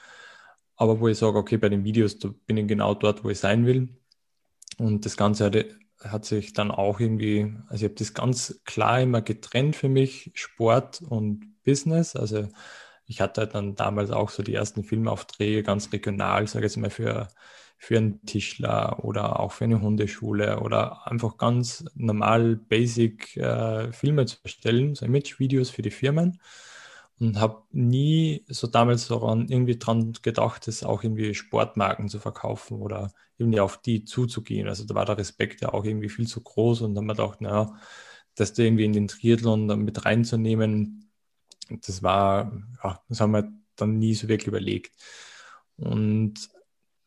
[0.75, 3.39] aber wo ich sage, okay, bei den Videos da bin ich genau dort, wo ich
[3.39, 3.89] sein will.
[4.77, 5.65] Und das Ganze hat,
[5.99, 10.31] hat sich dann auch irgendwie, also ich habe das ganz klar immer getrennt für mich,
[10.35, 12.15] Sport und Business.
[12.15, 12.47] Also
[13.05, 16.89] ich hatte dann damals auch so die ersten Filmaufträge ganz regional, sage ich jetzt mal
[16.89, 17.27] für,
[17.77, 24.25] für einen Tischler oder auch für eine Hundeschule oder einfach ganz normal basic äh, Filme
[24.25, 26.39] zu erstellen, so Image-Videos für die Firmen
[27.19, 32.81] und habe nie so damals daran irgendwie dran gedacht, das auch irgendwie Sportmarken zu verkaufen
[32.81, 34.67] oder irgendwie auf die zuzugehen.
[34.67, 37.23] Also da war der Respekt ja auch irgendwie viel zu groß und dann haben wir
[37.25, 37.75] gedacht, naja,
[38.35, 41.11] das da irgendwie in den Triathlon mit reinzunehmen,
[41.69, 42.51] das war,
[42.83, 44.95] ja, das haben wir dann nie so wirklich überlegt.
[45.77, 46.49] Und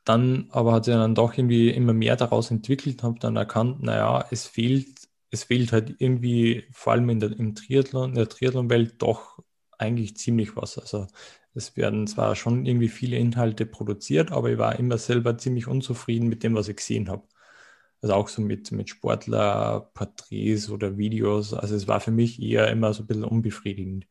[0.05, 4.27] dann aber hat sich dann doch irgendwie immer mehr daraus entwickelt, habe dann erkannt, naja,
[4.31, 9.03] es fehlt, es fehlt halt irgendwie vor allem in der, im Triathlon, in der Triathlon-Welt
[9.03, 9.36] doch
[9.79, 10.79] eigentlich ziemlich was.
[10.79, 11.07] Also
[11.55, 16.29] es werden zwar schon irgendwie viele Inhalte produziert, aber ich war immer selber ziemlich unzufrieden
[16.29, 17.27] mit dem, was ich gesehen habe.
[18.03, 21.55] Also auch so mit, mit Sportler, Porträts oder Videos.
[21.55, 24.07] Also es war für mich eher immer so ein bisschen unbefriedigend.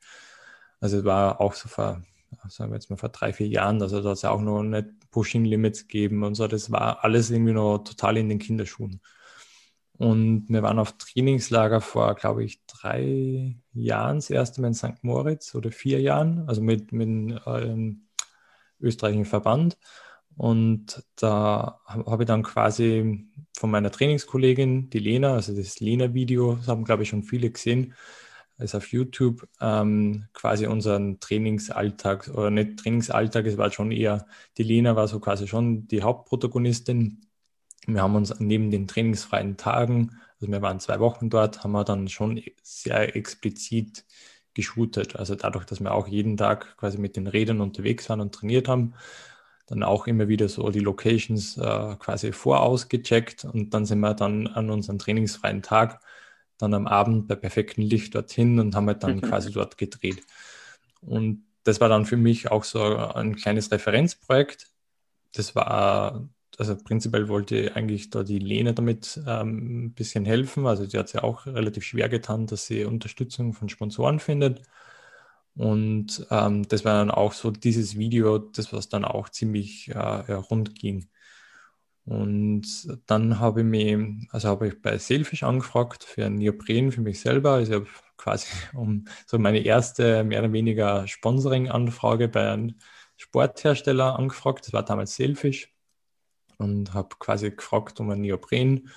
[0.80, 2.04] Also es war auch so vor,
[2.50, 4.88] sagen wir jetzt mal vor drei, vier Jahren, also da hat es auch noch nicht
[5.12, 6.48] Pushing Limits gegeben und so.
[6.48, 9.02] Das war alles irgendwie noch total in den Kinderschuhen.
[9.98, 15.04] Und wir waren auf Trainingslager vor, glaube ich, drei Jahren, das erste Mal in St.
[15.04, 18.08] Moritz oder vier Jahren, also mit, mit dem ähm,
[18.80, 19.78] österreichischen Verband.
[20.38, 23.26] Und da habe ich dann quasi
[23.58, 27.94] von meiner Trainingskollegin, die Lena, also das Lena-Video, das haben, glaube ich, schon viele gesehen,
[28.58, 34.28] ist auf YouTube, ähm, quasi unseren Trainingsalltag, oder nicht Trainingsalltag, es war schon eher,
[34.58, 37.25] die Lena war so quasi schon die Hauptprotagonistin
[37.88, 41.84] wir haben uns neben den trainingsfreien Tagen, also wir waren zwei Wochen dort, haben wir
[41.84, 44.06] dann schon sehr explizit
[44.54, 45.16] geshootet.
[45.16, 48.68] Also dadurch, dass wir auch jeden Tag quasi mit den Rädern unterwegs waren und trainiert
[48.68, 48.94] haben,
[49.68, 54.48] dann auch immer wieder so die Locations äh, quasi vorausgecheckt und dann sind wir dann
[54.48, 56.02] an unserem trainingsfreien Tag
[56.58, 59.22] dann am Abend bei perfektem Licht dorthin und haben halt dann mhm.
[59.22, 60.24] quasi dort gedreht.
[61.02, 64.68] Und das war dann für mich auch so ein kleines Referenzprojekt.
[65.34, 70.68] Das war also prinzipiell wollte eigentlich da die Lene damit ähm, ein bisschen helfen.
[70.68, 74.62] Also die hat es ja auch relativ schwer getan, dass sie Unterstützung von Sponsoren findet.
[75.56, 79.94] Und ähm, das war dann auch so dieses Video, das was dann auch ziemlich äh,
[79.94, 81.08] ja, rund ging.
[82.06, 82.64] Und
[83.08, 87.20] dann habe ich mich, also habe ich bei Selfish angefragt für ein Neopren für mich
[87.20, 87.54] selber.
[87.54, 87.88] Also ich habe
[88.18, 92.76] quasi um so meine erste mehr oder weniger Sponsoring-Anfrage bei einem
[93.18, 94.66] Sporthersteller angefragt.
[94.68, 95.75] Das war damals Selfish
[96.58, 98.90] und habe quasi gefragt um ein Neopren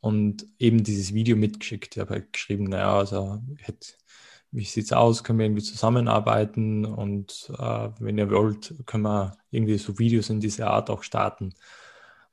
[0.00, 1.96] und eben dieses Video mitgeschickt.
[1.96, 3.94] Ich habe halt geschrieben, naja, also hätte,
[4.50, 9.36] wie sieht es aus, können wir irgendwie zusammenarbeiten und äh, wenn ihr wollt, können wir
[9.50, 11.54] irgendwie so Videos in dieser Art auch starten.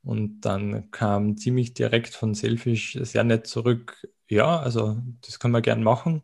[0.04, 5.62] Und dann kam ziemlich direkt von Selfish sehr nett zurück, ja, also das können wir
[5.62, 6.23] gern machen,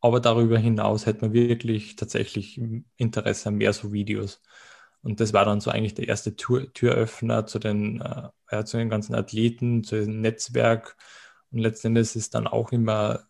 [0.00, 2.60] aber darüber hinaus hätte man wirklich tatsächlich
[2.96, 4.42] Interesse an mehr so Videos.
[5.02, 8.76] Und das war dann so eigentlich der erste Tür, Türöffner zu den, äh, ja, zu
[8.78, 10.96] den ganzen Athleten, zu dem Netzwerk.
[11.50, 13.26] Und letztendlich ist dann auch immer,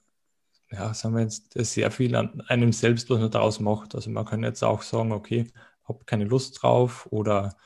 [0.70, 3.94] ja, sagen wir jetzt, sehr viel an einem selbst, was man daraus macht.
[3.94, 5.46] Also man kann jetzt auch sagen, okay,
[5.85, 7.57] habe keine Lust drauf oder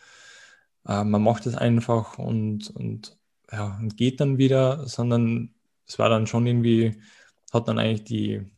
[0.87, 3.19] äh, man macht es einfach und, und,
[3.53, 5.55] ja, und geht dann wieder, sondern
[5.87, 7.01] es war dann schon irgendwie,
[7.53, 8.51] hat dann eigentlich die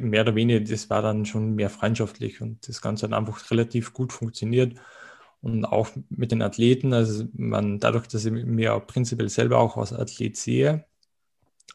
[0.00, 3.92] mehr oder weniger, das war dann schon mehr freundschaftlich und das Ganze hat einfach relativ
[3.92, 4.78] gut funktioniert.
[5.40, 9.92] Und auch mit den Athleten, also man, dadurch, dass ich mir prinzipiell selber auch als
[9.92, 10.84] Athlet sehe,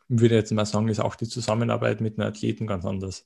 [0.09, 3.25] würde ich jetzt mal sagen, ist auch die Zusammenarbeit mit den Athleten ganz anders.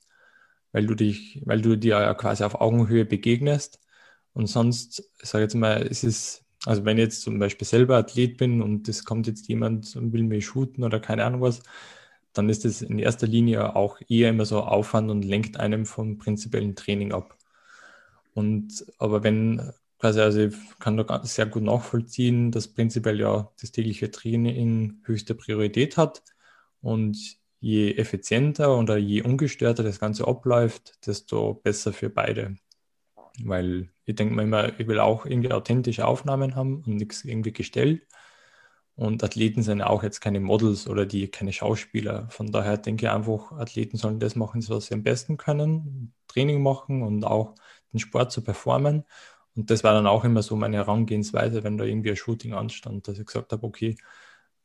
[0.72, 3.80] Weil du dich, weil du dir ja quasi auf Augenhöhe begegnest.
[4.34, 7.98] Und sonst, ich sage jetzt mal, es ist, also wenn ich jetzt zum Beispiel selber
[7.98, 11.62] Athlet bin und es kommt jetzt jemand und will mich shooten oder keine Ahnung was,
[12.38, 16.18] dann ist es in erster Linie auch eher immer so Aufwand und lenkt einem vom
[16.18, 17.38] prinzipiellen Training ab.
[18.34, 23.72] Und aber wenn quasi, also ich kann da sehr gut nachvollziehen, dass prinzipiell ja das
[23.72, 26.24] tägliche Training höchste Priorität hat
[26.82, 27.18] und
[27.60, 32.56] je effizienter oder je ungestörter das Ganze abläuft, desto besser für beide.
[33.44, 37.54] Weil ich denke mir immer, ich will auch irgendwie authentische Aufnahmen haben und nichts irgendwie
[37.54, 38.04] gestellt.
[38.98, 42.28] Und Athleten sind auch jetzt keine Models oder die keine Schauspieler.
[42.32, 46.64] Von daher denke ich einfach, Athleten sollen das machen, was sie am besten können, Training
[46.64, 47.54] machen und auch
[47.94, 49.04] den Sport zu performen.
[49.56, 53.08] Und das war dann auch immer so meine Herangehensweise, wenn da irgendwie ein Shooting anstand,
[53.08, 53.98] dass ich gesagt habe, okay,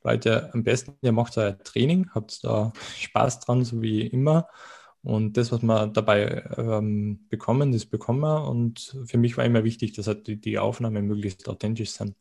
[0.03, 4.49] Leute, am besten, ihr macht euer Training, habt da Spaß dran, so wie immer.
[5.03, 8.49] Und das, was wir dabei ähm, bekommen, das bekommen wir.
[8.49, 12.17] Und für mich war immer wichtig, dass halt die, die Aufnahmen möglichst authentisch sind.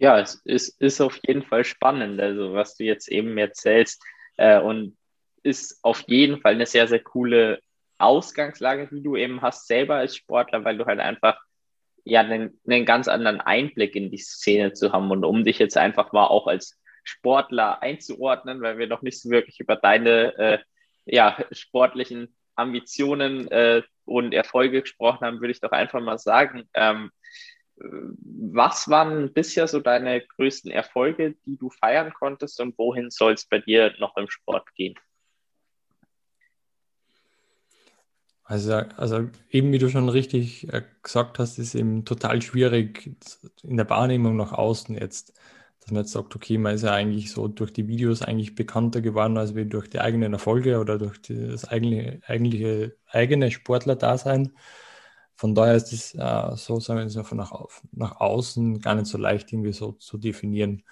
[0.00, 4.02] Ja, es ist, ist auf jeden Fall spannend, also was du jetzt eben erzählst.
[4.38, 4.96] Äh, und
[5.42, 7.60] ist auf jeden Fall eine sehr, sehr coole
[7.98, 11.38] Ausgangslage, die du eben hast, selber als Sportler, weil du halt einfach
[12.04, 15.76] ja einen, einen ganz anderen Einblick in die Szene zu haben und um dich jetzt
[15.76, 20.58] einfach mal auch als Sportler einzuordnen, weil wir noch nicht so wirklich über deine äh,
[21.04, 27.10] ja, sportlichen Ambitionen äh, und Erfolge gesprochen haben, würde ich doch einfach mal sagen, ähm,
[27.82, 33.46] was waren bisher so deine größten Erfolge, die du feiern konntest und wohin soll es
[33.46, 34.94] bei dir noch im Sport gehen?
[38.44, 43.14] Also, also eben wie du schon richtig äh, gesagt hast, ist eben total schwierig
[43.62, 45.38] in der Wahrnehmung nach außen jetzt,
[45.78, 49.02] dass man jetzt sagt, okay, man ist ja eigentlich so durch die Videos eigentlich bekannter
[49.02, 54.52] geworden als wie durch die eigenen Erfolge oder durch das eigene, eigentliche eigene Sportler-Dasein.
[55.40, 57.50] Von daher ist es äh, so, sagen wir von nach,
[57.92, 60.82] nach außen gar nicht so leicht irgendwie so zu definieren.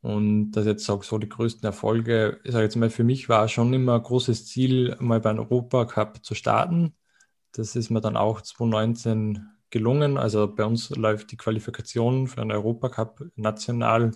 [0.00, 3.48] Und das jetzt auch so die größten Erfolge, ich sage jetzt mal, für mich war
[3.48, 6.96] schon immer ein großes Ziel, mal beim Europacup zu starten.
[7.52, 10.16] Das ist mir dann auch 2019 gelungen.
[10.16, 14.12] Also bei uns läuft die Qualifikation für einen Europacup national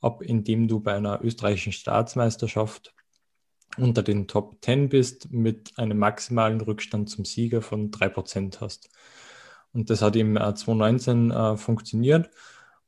[0.00, 2.92] ab, indem du bei einer österreichischen Staatsmeisterschaft
[3.76, 8.88] unter den Top 10 bist, mit einem maximalen Rückstand zum Sieger von 3% hast.
[9.72, 12.30] Und das hat im 2019 äh, funktioniert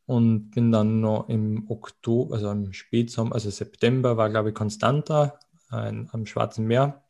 [0.06, 5.38] und bin dann noch im Oktober, also im Spätsommer, also September war, glaube ich, Constanta
[5.72, 7.02] äh, am Schwarzen Meer.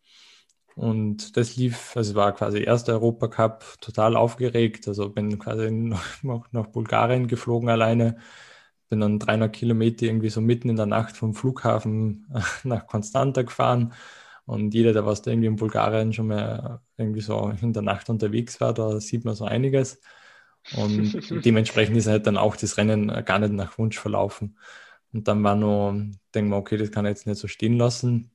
[0.76, 4.86] Und das lief, also war quasi erster Europacup, total aufgeregt.
[4.88, 5.70] Also bin quasi
[6.22, 8.18] noch nach Bulgarien geflogen alleine
[8.88, 12.27] bin dann 300 Kilometer irgendwie so mitten in der Nacht vom Flughafen
[12.64, 13.92] nach Konstanta gefahren.
[14.46, 18.09] Und jeder, der was da irgendwie in Bulgarien schon mal irgendwie so in der Nacht
[18.09, 20.01] unterwegs war, da sieht man so einiges.
[20.77, 21.12] Und
[21.44, 24.59] dementsprechend ist halt dann auch das Rennen gar nicht nach Wunsch verlaufen.
[25.12, 25.92] Und dann war nur,
[26.35, 28.31] denken wir, okay, das kann ich jetzt nicht so stehen lassen.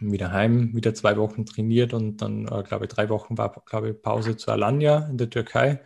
[0.00, 3.90] Wieder heim, wieder zwei Wochen trainiert und dann, äh, glaube ich, drei Wochen war, glaube
[3.90, 5.80] ich, Pause zu Alanya in der Türkei.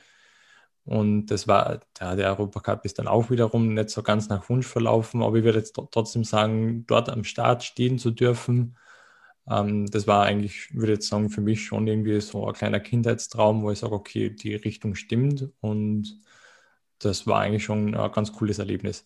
[0.86, 4.66] Und das war, ja, der Europacup ist dann auch wiederum nicht so ganz nach Wunsch
[4.66, 8.76] verlaufen, aber ich würde jetzt trotzdem sagen, dort am Start stehen zu dürfen,
[9.48, 12.80] ähm, das war eigentlich, würde ich jetzt sagen, für mich schon irgendwie so ein kleiner
[12.80, 16.20] Kindheitstraum, wo ich sage, okay, die Richtung stimmt und
[16.98, 19.04] das war eigentlich schon ein ganz cooles Erlebnis.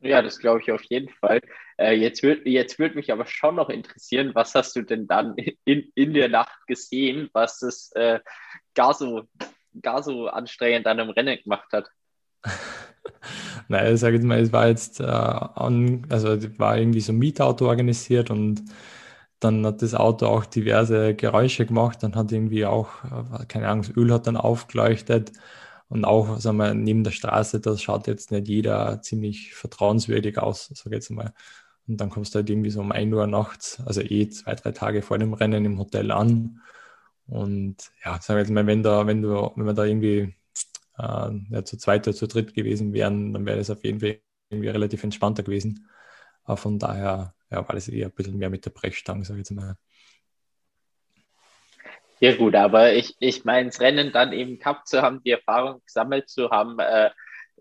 [0.00, 1.40] Ja, das glaube ich auf jeden Fall.
[1.78, 5.36] Äh, jetzt würde jetzt würd mich aber schon noch interessieren, was hast du denn dann
[5.64, 8.18] in, in der Nacht gesehen, was es äh,
[8.74, 9.22] gar so
[9.80, 11.90] gar so anstrengend an einem Rennen gemacht hat?
[13.68, 17.18] Nein, ich sage jetzt mal, es war jetzt äh, an, also war irgendwie so ein
[17.18, 18.62] Mietauto organisiert und
[19.40, 23.82] dann hat das Auto auch diverse Geräusche gemacht, dann hat irgendwie auch, äh, keine Ahnung,
[23.82, 25.32] das Öl hat dann aufgeleuchtet
[25.88, 30.70] und auch, sagen wir, neben der Straße, das schaut jetzt nicht jeder ziemlich vertrauenswürdig aus,
[30.74, 31.32] sage jetzt mal.
[31.88, 34.72] Und dann kommst du halt irgendwie so um 1 Uhr nachts, also eh zwei, drei
[34.72, 36.60] Tage vor dem Rennen im Hotel an
[37.26, 40.34] und ja, sagen wir jetzt mal, wenn da, wenn du, wenn wir da irgendwie
[40.98, 44.20] äh, ja, zu zweit oder zu dritt gewesen wären, dann wäre das auf jeden Fall
[44.50, 45.88] irgendwie relativ entspannter gewesen.
[46.44, 49.48] Aber von daher ja, war das eher ein bisschen mehr mit der Brechstange, sage ich
[49.48, 49.76] jetzt mal.
[52.20, 55.82] Ja gut, aber ich, ich meine, das Rennen dann eben gehabt zu haben, die Erfahrung
[55.84, 57.10] gesammelt zu haben, äh,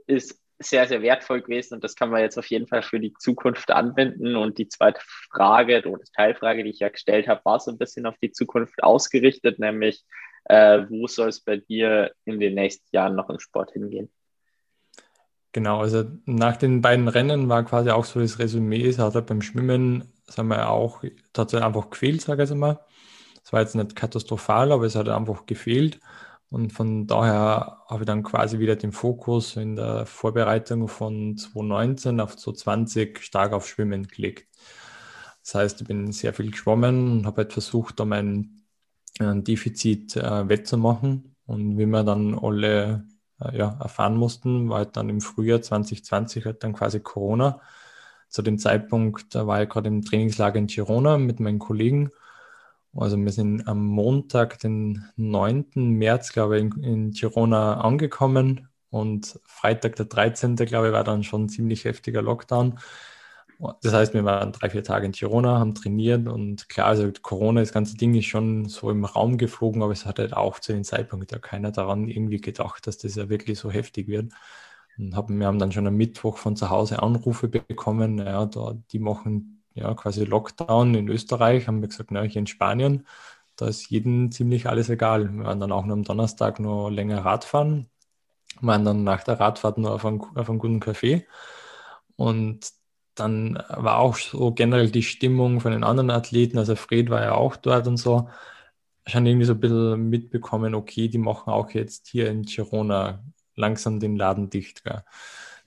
[0.06, 3.14] ist, sehr, sehr wertvoll gewesen und das kann man jetzt auf jeden Fall für die
[3.14, 4.36] Zukunft anwenden.
[4.36, 8.06] Und die zweite Frage oder Teilfrage, die ich ja gestellt habe, war so ein bisschen
[8.06, 10.04] auf die Zukunft ausgerichtet, nämlich
[10.46, 14.10] äh, wo soll es bei dir in den nächsten Jahren noch im Sport hingehen?
[15.54, 19.42] Genau, also nach den beiden Rennen war quasi auch so das Resümee, es hat beim
[19.42, 22.80] Schwimmen, sagen wir auch, tatsächlich einfach gefehlt, sage ich mal.
[23.44, 26.00] Es war jetzt nicht katastrophal, aber es hat einfach gefehlt.
[26.52, 32.20] Und von daher habe ich dann quasi wieder den Fokus in der Vorbereitung von 2019
[32.20, 34.50] auf 2020 stark auf Schwimmen gelegt.
[35.44, 38.66] Das heißt, ich bin sehr viel geschwommen und habe halt versucht, da mein
[39.20, 41.36] äh, Defizit äh, wettzumachen.
[41.46, 43.06] Und wie wir dann alle
[43.40, 47.62] äh, ja, erfahren mussten, war halt dann im Frühjahr 2020 halt dann quasi Corona.
[48.28, 52.12] Zu dem Zeitpunkt da war ich gerade im Trainingslager in Girona mit meinen Kollegen
[52.96, 55.66] also wir sind am Montag, den 9.
[55.76, 60.56] März, glaube ich, in, in Girona angekommen und Freitag, der 13.
[60.58, 62.80] glaube ich, war dann schon ein ziemlich heftiger Lockdown.
[63.82, 67.62] Das heißt, wir waren drei, vier Tage in Girona, haben trainiert und klar, also Corona,
[67.62, 70.74] das ganze Ding ist schon so im Raum geflogen, aber es hat halt auch zu
[70.74, 74.34] dem Zeitpunkt ja keiner daran irgendwie gedacht, dass das ja wirklich so heftig wird.
[74.98, 78.76] Und haben, wir haben dann schon am Mittwoch von zu Hause Anrufe bekommen, ja, da,
[78.92, 83.08] die machen ja, quasi Lockdown in Österreich, haben wir gesagt, na, hier in Spanien,
[83.56, 85.34] da ist jedem ziemlich alles egal.
[85.34, 87.90] Wir waren dann auch nur am Donnerstag noch länger Radfahren,
[88.62, 91.26] waren dann nach der Radfahrt nur auf einem, auf einem guten Café.
[92.16, 92.72] Und
[93.16, 97.34] dann war auch so generell die Stimmung von den anderen Athleten, also Fred war ja
[97.34, 98.30] auch dort und so,
[99.08, 103.24] schon irgendwie so ein bisschen mitbekommen, okay, die machen auch jetzt hier in Girona
[103.56, 104.84] langsam den Laden dicht.
[104.84, 105.04] Gell.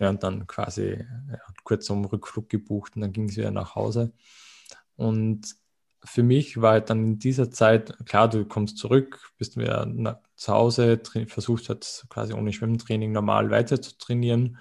[0.04, 0.98] Ja, und dann quasi
[1.30, 4.12] ja, kurz um Rückflug gebucht und dann ging es wieder nach Hause.
[4.96, 5.56] Und
[6.04, 10.52] für mich war halt dann in dieser Zeit, klar, du kommst zurück, bist wieder zu
[10.52, 14.58] Hause, versuchst halt quasi ohne Schwimmtraining normal weiter zu trainieren.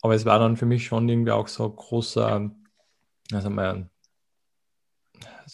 [0.00, 2.50] Aber es war dann für mich schon irgendwie auch so großer,
[3.32, 3.90] also mein,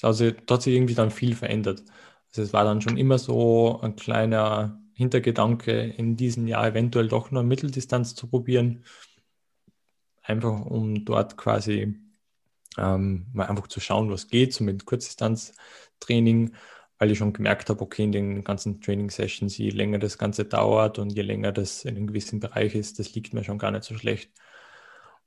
[0.03, 1.83] also da hat sich irgendwie dann viel verändert.
[2.29, 7.33] Also es war dann schon immer so ein kleiner Hintergedanke, in diesem Jahr eventuell doch
[7.33, 8.85] nur Mitteldistanz zu probieren
[10.27, 11.97] einfach um dort quasi
[12.79, 16.53] ähm, mal einfach zu schauen, was geht, so mit Kurzdistanztraining,
[16.99, 20.99] weil ich schon gemerkt habe, okay, in den ganzen Training-Sessions, je länger das Ganze dauert
[20.99, 23.85] und je länger das in einem gewissen Bereich ist, das liegt mir schon gar nicht
[23.85, 24.31] so schlecht.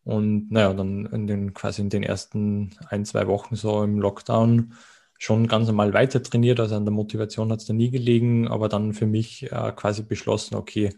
[0.04, 4.74] Und naja, dann in den, quasi in den ersten ein, zwei Wochen so im Lockdown
[5.18, 8.70] schon ganz normal weiter trainiert, also an der Motivation hat es da nie gelegen, aber
[8.70, 10.96] dann für mich äh, quasi beschlossen, okay,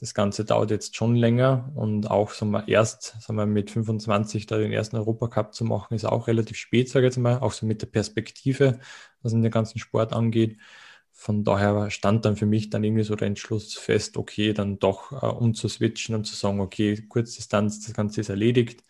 [0.00, 4.46] das Ganze dauert jetzt schon länger und auch sagen wir, erst sagen wir, mit 25
[4.46, 7.52] da den ersten Europacup zu machen, ist auch relativ spät, sage ich jetzt mal, auch
[7.52, 8.80] so mit der Perspektive,
[9.22, 10.58] was in den ganzen Sport angeht.
[11.12, 15.12] Von daher stand dann für mich dann irgendwie so der Entschluss fest, okay, dann doch
[15.12, 18.82] äh, umzuswitchen und zu sagen, okay, Kurzdistanz, das Ganze ist erledigt,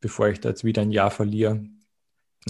[0.00, 1.64] bevor ich da jetzt wieder ein Jahr verliere,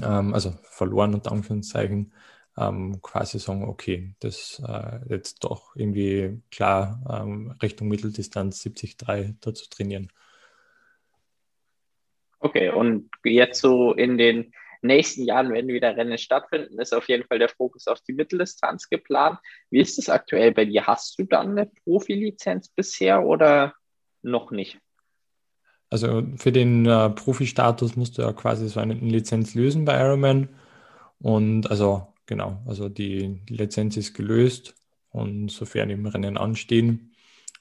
[0.02, 2.12] ähm, also verloren unter Anführungszeichen,
[2.56, 8.96] ähm, quasi sagen, okay, das äh, jetzt doch irgendwie klar ähm, Richtung Mitteldistanz 73
[9.40, 10.12] da zu trainieren.
[12.38, 17.24] Okay, und jetzt so in den nächsten Jahren, wenn wieder Rennen stattfinden, ist auf jeden
[17.24, 19.38] Fall der Fokus auf die Mitteldistanz geplant.
[19.70, 20.86] Wie ist es aktuell bei dir?
[20.86, 23.74] Hast du dann eine Profilizenz bisher oder
[24.22, 24.78] noch nicht?
[25.88, 30.48] Also für den äh, Profi-Status musst du ja quasi so eine Lizenz lösen bei Ironman.
[31.20, 34.74] Und also Genau, also die Lizenz ist gelöst
[35.10, 37.14] und sofern im Rennen anstehen.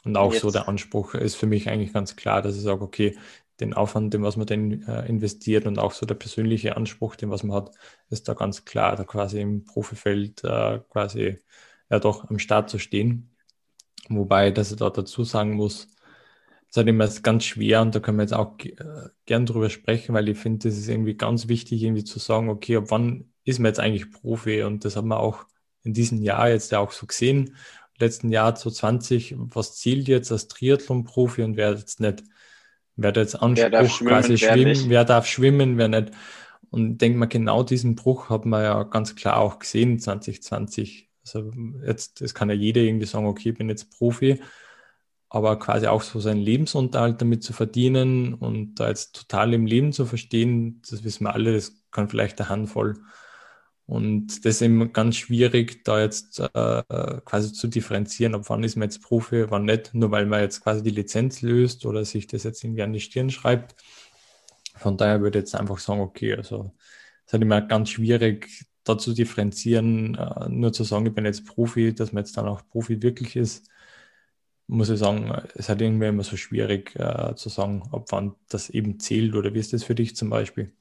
[0.05, 0.43] Und auch Jetzt.
[0.43, 3.17] so der Anspruch ist für mich eigentlich ganz klar, dass ich sage, okay,
[3.59, 7.29] den Aufwand, den was man denn äh, investiert und auch so der persönliche Anspruch, den
[7.31, 7.71] was man hat,
[8.09, 11.39] ist da ganz klar, da quasi im Profifeld äh, quasi
[11.89, 13.35] ja doch am Start zu stehen.
[14.07, 15.89] Wobei, dass ich da dazu sagen muss,
[16.69, 20.15] ist halt immer ganz schwer und da können wir jetzt auch äh, gern drüber sprechen,
[20.15, 23.59] weil ich finde, das ist irgendwie ganz wichtig, irgendwie zu sagen, okay, ab wann ist
[23.59, 25.45] man jetzt eigentlich Profi und das haben wir auch
[25.83, 27.55] in diesem Jahr jetzt ja auch so gesehen.
[27.97, 32.23] Letzten Jahr 2020, was zielt jetzt als Triathlon-Profi und wer jetzt nicht,
[32.95, 36.11] wer jetzt Anspruch schwimmen, quasi schwimmen, wer, wer darf schwimmen, wer nicht.
[36.69, 41.09] Und denke mal, genau diesen Bruch hat man ja ganz klar auch gesehen 2020.
[41.25, 41.51] Also
[41.85, 44.41] jetzt, es kann ja jeder irgendwie sagen, okay, ich bin jetzt Profi,
[45.29, 49.91] aber quasi auch so seinen Lebensunterhalt damit zu verdienen und da jetzt total im Leben
[49.91, 52.95] zu verstehen, das wissen wir alle, das kann vielleicht eine Handvoll
[53.91, 56.83] und das ist eben ganz schwierig, da jetzt äh,
[57.25, 60.63] quasi zu differenzieren, ob wann ist man jetzt Profi, wann nicht, nur weil man jetzt
[60.63, 63.75] quasi die Lizenz löst oder sich das jetzt irgendwie an die Stirn schreibt.
[64.77, 66.71] Von daher würde ich jetzt einfach sagen, okay, also
[67.25, 71.45] es ist immer ganz schwierig, da zu differenzieren, äh, nur zu sagen, ich bin jetzt
[71.45, 73.69] Profi, dass man jetzt dann auch Profi wirklich ist.
[74.67, 78.69] muss ich sagen, es hat irgendwie immer so schwierig äh, zu sagen, ob wann das
[78.69, 80.73] eben zählt oder wie ist das für dich zum Beispiel?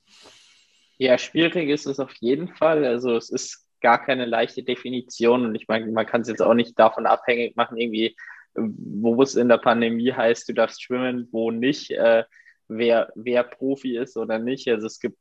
[1.00, 2.84] Ja, schwierig ist es auf jeden Fall.
[2.84, 6.52] Also es ist gar keine leichte Definition und ich meine, man kann es jetzt auch
[6.52, 8.14] nicht davon abhängig machen, irgendwie,
[8.54, 12.24] wo es in der Pandemie heißt, du darfst schwimmen, wo nicht, äh,
[12.68, 14.68] wer, wer Profi ist oder nicht.
[14.68, 15.16] Also es gibt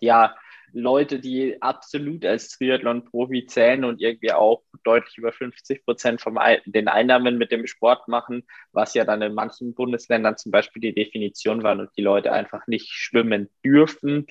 [0.00, 0.34] ja
[0.72, 6.88] Leute, die absolut als Triathlon-Profi zählen und irgendwie auch deutlich über 50 Prozent von den
[6.88, 11.62] Einnahmen mit dem Sport machen, was ja dann in manchen Bundesländern zum Beispiel die Definition
[11.62, 14.26] war und die Leute einfach nicht schwimmen dürfen.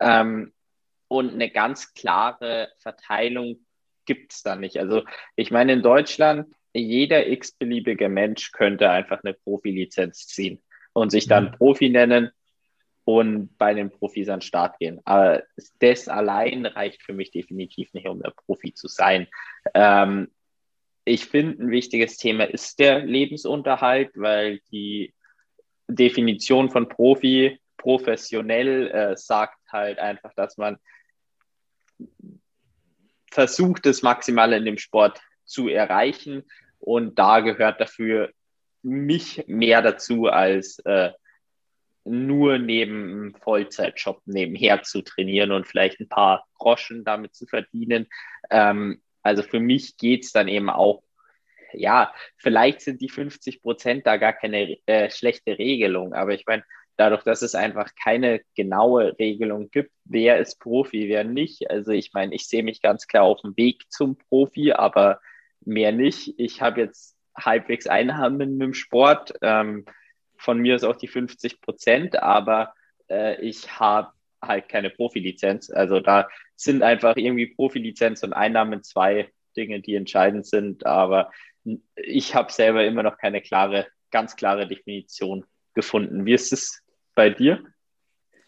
[0.00, 0.52] Ähm,
[1.08, 3.64] und eine ganz klare Verteilung
[4.04, 4.78] gibt es da nicht.
[4.78, 5.02] Also
[5.36, 11.46] ich meine, in Deutschland, jeder x-beliebige Mensch könnte einfach eine Profilizenz ziehen und sich dann
[11.46, 11.52] mhm.
[11.52, 12.30] Profi nennen
[13.04, 15.00] und bei den Profis an den Start gehen.
[15.04, 15.42] Aber
[15.78, 19.28] das allein reicht für mich definitiv nicht, um der Profi zu sein.
[19.74, 20.30] Ähm,
[21.04, 25.12] ich finde, ein wichtiges Thema ist der Lebensunterhalt, weil die
[25.86, 30.78] Definition von Profi professionell äh, sagt halt einfach, dass man
[33.30, 36.44] versucht, das Maximale in dem Sport zu erreichen.
[36.78, 38.32] Und da gehört dafür
[38.82, 41.10] mich mehr dazu als äh,
[42.04, 48.06] nur neben einem Vollzeitjob nebenher zu trainieren und vielleicht ein paar Groschen damit zu verdienen.
[48.48, 51.02] Ähm, also für mich geht's dann eben auch,
[51.74, 56.64] ja, vielleicht sind die 50 Prozent da gar keine äh, schlechte Regelung, aber ich meine,
[56.96, 61.70] dadurch, dass es einfach keine genaue Regelung gibt, wer ist Profi, wer nicht.
[61.70, 65.20] Also ich meine, ich sehe mich ganz klar auf dem Weg zum Profi, aber
[65.64, 66.34] mehr nicht.
[66.38, 69.34] Ich habe jetzt halbwegs Einnahmen mit dem Sport.
[69.42, 69.84] Ähm,
[70.36, 72.74] von mir ist auch die 50 Prozent, aber
[73.08, 75.70] äh, ich habe halt keine Profilizenz.
[75.70, 80.86] Also da sind einfach irgendwie Profilizenz und Einnahmen zwei Dinge, die entscheidend sind.
[80.86, 81.30] Aber
[81.96, 86.26] ich habe selber immer noch keine klare, ganz klare Definition gefunden.
[86.26, 86.83] Wie ist es
[87.14, 87.62] bei dir?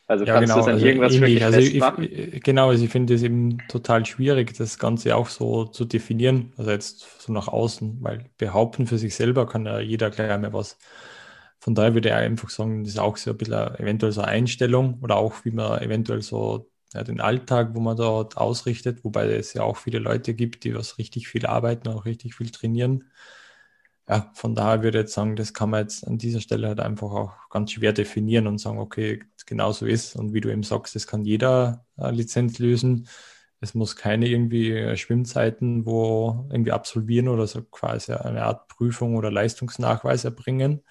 [0.06, 1.44] Also ja, kannst genau, du das an also irgendwas ähnlich.
[1.44, 5.84] also ich, Genau, also ich finde es eben total schwierig, das Ganze auch so zu
[5.84, 10.38] definieren, also jetzt so nach außen, weil behaupten für sich selber kann ja jeder gleich
[10.38, 10.78] mehr was.
[11.58, 14.30] Von daher würde ich einfach sagen, das ist auch so ein bisschen eventuell so eine
[14.30, 19.32] Einstellung oder auch wie man eventuell so ja, den Alltag, wo man dort ausrichtet, wobei
[19.32, 23.04] es ja auch viele Leute gibt, die was richtig viel arbeiten, auch richtig viel trainieren
[24.08, 26.80] ja, von daher würde ich jetzt sagen, das kann man jetzt an dieser Stelle halt
[26.80, 30.14] einfach auch ganz schwer definieren und sagen, okay, genau so ist.
[30.16, 33.08] Und wie du eben sagst, das kann jeder äh, Lizenz lösen.
[33.60, 39.16] Es muss keine irgendwie äh, Schwimmzeiten, wo irgendwie absolvieren oder so quasi eine Art Prüfung
[39.16, 40.82] oder Leistungsnachweis erbringen,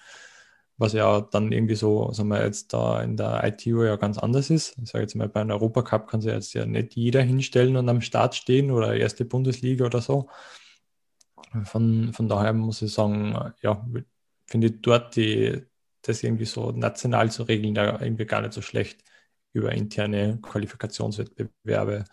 [0.78, 4.50] was ja dann irgendwie so, sagen wir jetzt da in der ITU ja ganz anders
[4.50, 4.76] ist.
[4.82, 7.88] Ich sage jetzt mal, bei einem Europacup kann sich jetzt ja nicht jeder hinstellen und
[7.88, 10.28] am Start stehen oder erste Bundesliga oder so
[11.64, 13.86] von, von daher muss ich sagen, ja,
[14.46, 15.62] finde ich dort die,
[16.02, 19.02] das irgendwie so national zu regeln, da irgendwie gar nicht so schlecht
[19.52, 22.04] über interne Qualifikationswettbewerbe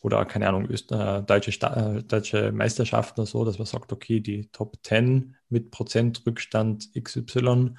[0.00, 4.76] oder keine Ahnung, deutsche, äh, deutsche Meisterschaften oder so, dass man sagt, okay, die Top
[4.84, 7.76] 10 mit Prozentrückstand XY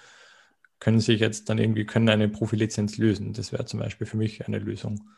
[0.80, 3.34] können sich jetzt dann irgendwie, können eine Profilizenz lösen.
[3.34, 5.10] Das wäre zum Beispiel für mich eine Lösung.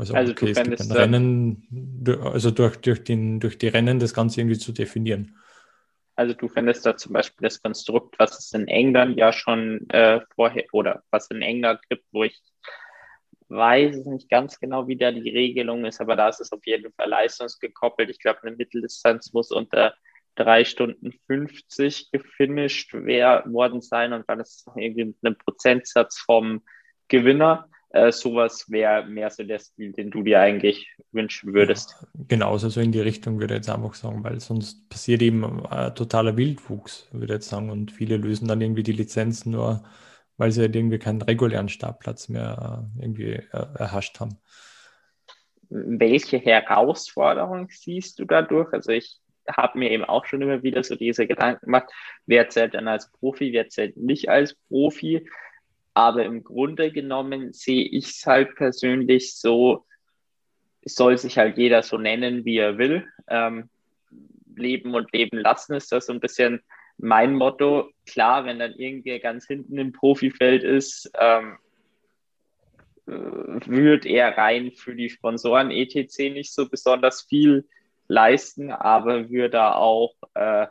[0.00, 4.14] Also, also okay, es gibt ein Rennen, also durch, durch, den, durch die Rennen das
[4.14, 5.36] Ganze irgendwie zu definieren.
[6.16, 10.20] Also du fändest da zum Beispiel das Konstrukt, was es in England ja schon äh,
[10.34, 12.40] vorher oder was in England gibt, wo ich
[13.48, 16.92] weiß nicht ganz genau, wie da die Regelung ist, aber da ist es auf jeden
[16.92, 18.08] Fall leistungsgekoppelt.
[18.08, 19.94] Ich glaube, eine Mitteldistanz muss unter
[20.36, 26.62] drei Stunden 50 gefinisht worden sein und dann ist es irgendwie mit einem Prozentsatz vom
[27.08, 27.68] Gewinner.
[27.92, 31.96] Äh, sowas wäre mehr so der Stil, den du dir eigentlich wünschen würdest.
[32.00, 35.22] Ja, genau, also so in die Richtung würde ich jetzt einfach sagen, weil sonst passiert
[35.22, 39.44] eben äh, totaler Wildwuchs, würde ich jetzt sagen, und viele lösen dann irgendwie die Lizenz
[39.44, 39.82] nur,
[40.36, 44.38] weil sie halt irgendwie keinen regulären Startplatz mehr äh, irgendwie äh, erhascht haben.
[45.68, 48.72] Welche Herausforderung siehst du dadurch?
[48.72, 49.18] Also ich
[49.48, 51.90] habe mir eben auch schon immer wieder so diese Gedanken gemacht,
[52.26, 55.26] wer zählt dann als Profi, wer zählt nicht als Profi.
[56.00, 59.84] Aber im Grunde genommen sehe ich es halt persönlich so,
[60.82, 63.06] soll sich halt jeder so nennen, wie er will.
[63.28, 63.68] Ähm,
[64.56, 66.62] leben und leben lassen ist das so ein bisschen
[66.96, 67.90] mein Motto.
[68.06, 71.58] Klar, wenn dann irgendwer ganz hinten im Profifeld ist, ähm,
[73.06, 73.12] äh,
[73.66, 77.68] wird er rein für die Sponsoren ETC nicht so besonders viel
[78.08, 80.66] leisten, aber würde auch äh,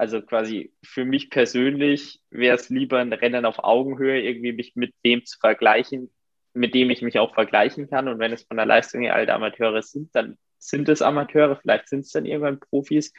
[0.00, 4.94] also quasi für mich persönlich wäre es lieber ein Rennen auf Augenhöhe, irgendwie mich mit
[5.04, 6.10] dem zu vergleichen,
[6.54, 8.08] mit dem ich mich auch vergleichen kann.
[8.08, 11.90] Und wenn es von der Leistung her alte Amateure sind, dann sind es Amateure, vielleicht
[11.90, 13.12] sind es dann irgendwann Profis.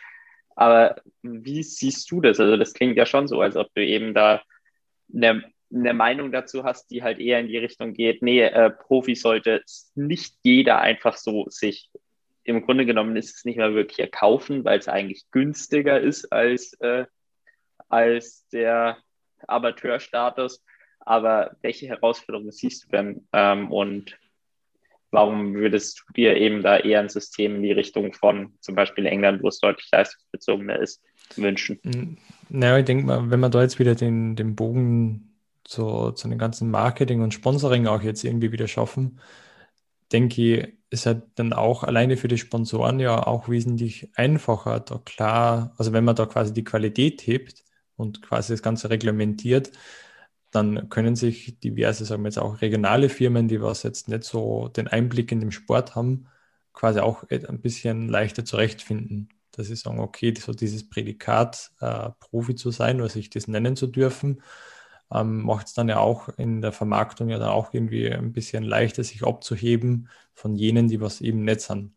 [0.55, 2.39] Aber wie siehst du das?
[2.39, 4.41] Also das klingt ja schon so, als ob du eben da
[5.13, 9.13] eine, eine Meinung dazu hast, die halt eher in die Richtung geht, nee, äh, Profi
[9.13, 9.61] sollte
[9.93, 11.91] nicht jeder einfach so sich,
[12.43, 16.73] im Grunde genommen ist es nicht mehr wirklich erkaufen, weil es eigentlich günstiger ist als,
[16.79, 17.05] äh,
[17.89, 18.97] als der
[19.47, 20.63] Amateurstatus.
[20.99, 24.17] Aber welche Herausforderungen siehst du denn ähm, und
[25.11, 29.05] warum würdest du dir eben da eher ein System in die Richtung von zum Beispiel
[29.05, 31.01] England, wo es deutlich leistungsbezogener ist,
[31.35, 31.79] wünschen?
[32.49, 36.37] Naja, ich denke mal, wenn man da jetzt wieder den, den Bogen zu, zu dem
[36.37, 39.19] ganzen Marketing und Sponsoring auch jetzt irgendwie wieder schaffen,
[40.11, 44.99] denke ich, ist halt dann auch alleine für die Sponsoren ja auch wesentlich einfacher, da
[45.05, 47.63] klar, also wenn man da quasi die Qualität hebt
[47.95, 49.71] und quasi das Ganze reglementiert,
[50.51, 54.67] dann können sich diverse, sagen wir jetzt auch regionale Firmen, die was jetzt nicht so
[54.69, 56.27] den Einblick in den Sport haben,
[56.73, 59.29] quasi auch ein bisschen leichter zurechtfinden.
[59.51, 63.75] Dass sie sagen, okay, so dieses Prädikat, äh, Profi zu sein oder sich das nennen
[63.75, 64.41] zu dürfen,
[65.13, 68.63] ähm, macht es dann ja auch in der Vermarktung ja dann auch irgendwie ein bisschen
[68.63, 71.95] leichter, sich abzuheben von jenen, die was eben nicht sind.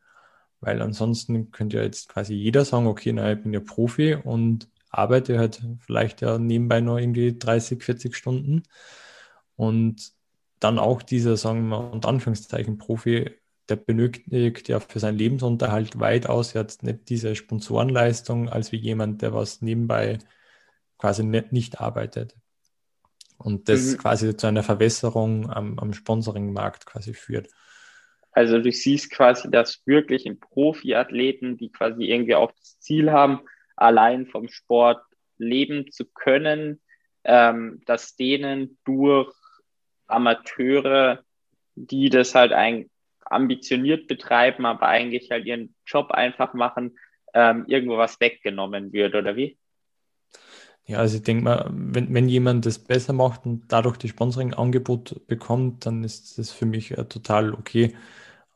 [0.61, 4.69] Weil ansonsten könnte ja jetzt quasi jeder sagen, okay, na, ich bin ja Profi und
[4.91, 8.62] arbeite halt vielleicht ja nebenbei noch irgendwie 30, 40 Stunden.
[9.57, 10.12] Und
[10.61, 13.31] dann auch dieser, sagen wir unter Anführungszeichen, Profi,
[13.69, 19.33] der benötigt ja für seinen Lebensunterhalt weitaus jetzt nicht diese Sponsorenleistung, als wie jemand, der
[19.35, 20.19] was nebenbei
[20.99, 22.37] quasi nicht, nicht arbeitet.
[23.39, 23.99] Und das mhm.
[23.99, 27.49] quasi zu einer Verwässerung am, am Sponsoringmarkt quasi führt.
[28.32, 33.41] Also du siehst quasi, dass wirklich in Profiathleten, die quasi irgendwie auch das Ziel haben,
[33.76, 35.03] allein vom Sport
[35.39, 36.80] leben zu können,
[37.24, 39.32] ähm, dass denen durch
[40.07, 41.22] Amateure,
[41.74, 42.91] die das halt ein,
[43.24, 46.99] ambitioniert betreiben, aber eigentlich halt ihren Job einfach machen,
[47.32, 49.59] ähm, irgendwo was weggenommen wird, oder wie?
[50.87, 55.26] Ja, also ich denke mal, wenn, wenn jemand das besser macht und dadurch die Sponsoring-Angebot
[55.26, 57.95] bekommt, dann ist das für mich äh, total okay.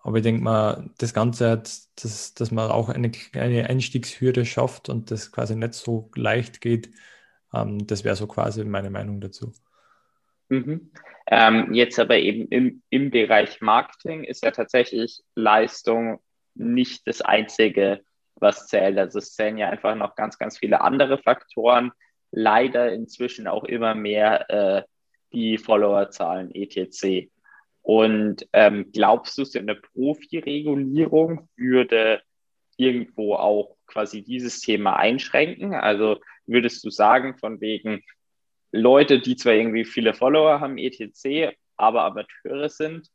[0.01, 1.71] Aber ich denke mal, das Ganze hat,
[2.03, 6.91] dass, dass man auch eine, eine Einstiegshürde schafft und das quasi nicht so leicht geht,
[7.55, 9.53] ähm, das wäre so quasi meine Meinung dazu.
[10.49, 10.93] Mhm.
[11.27, 16.21] Ähm, jetzt aber eben im, im Bereich Marketing ist ja tatsächlich Leistung
[16.55, 18.03] nicht das Einzige,
[18.37, 18.99] was zählt.
[18.99, 21.93] Also es zählen ja einfach noch ganz, ganz viele andere Faktoren.
[22.31, 24.83] Leider inzwischen auch immer mehr äh,
[25.33, 27.29] die Followerzahlen etc.
[27.83, 32.21] Und ähm, glaubst du, so eine Profi-Regulierung würde
[32.77, 35.75] irgendwo auch quasi dieses Thema einschränken?
[35.75, 38.03] Also würdest du sagen, von wegen
[38.73, 43.09] Leute, die zwar irgendwie viele Follower haben, etc., aber Amateure sind,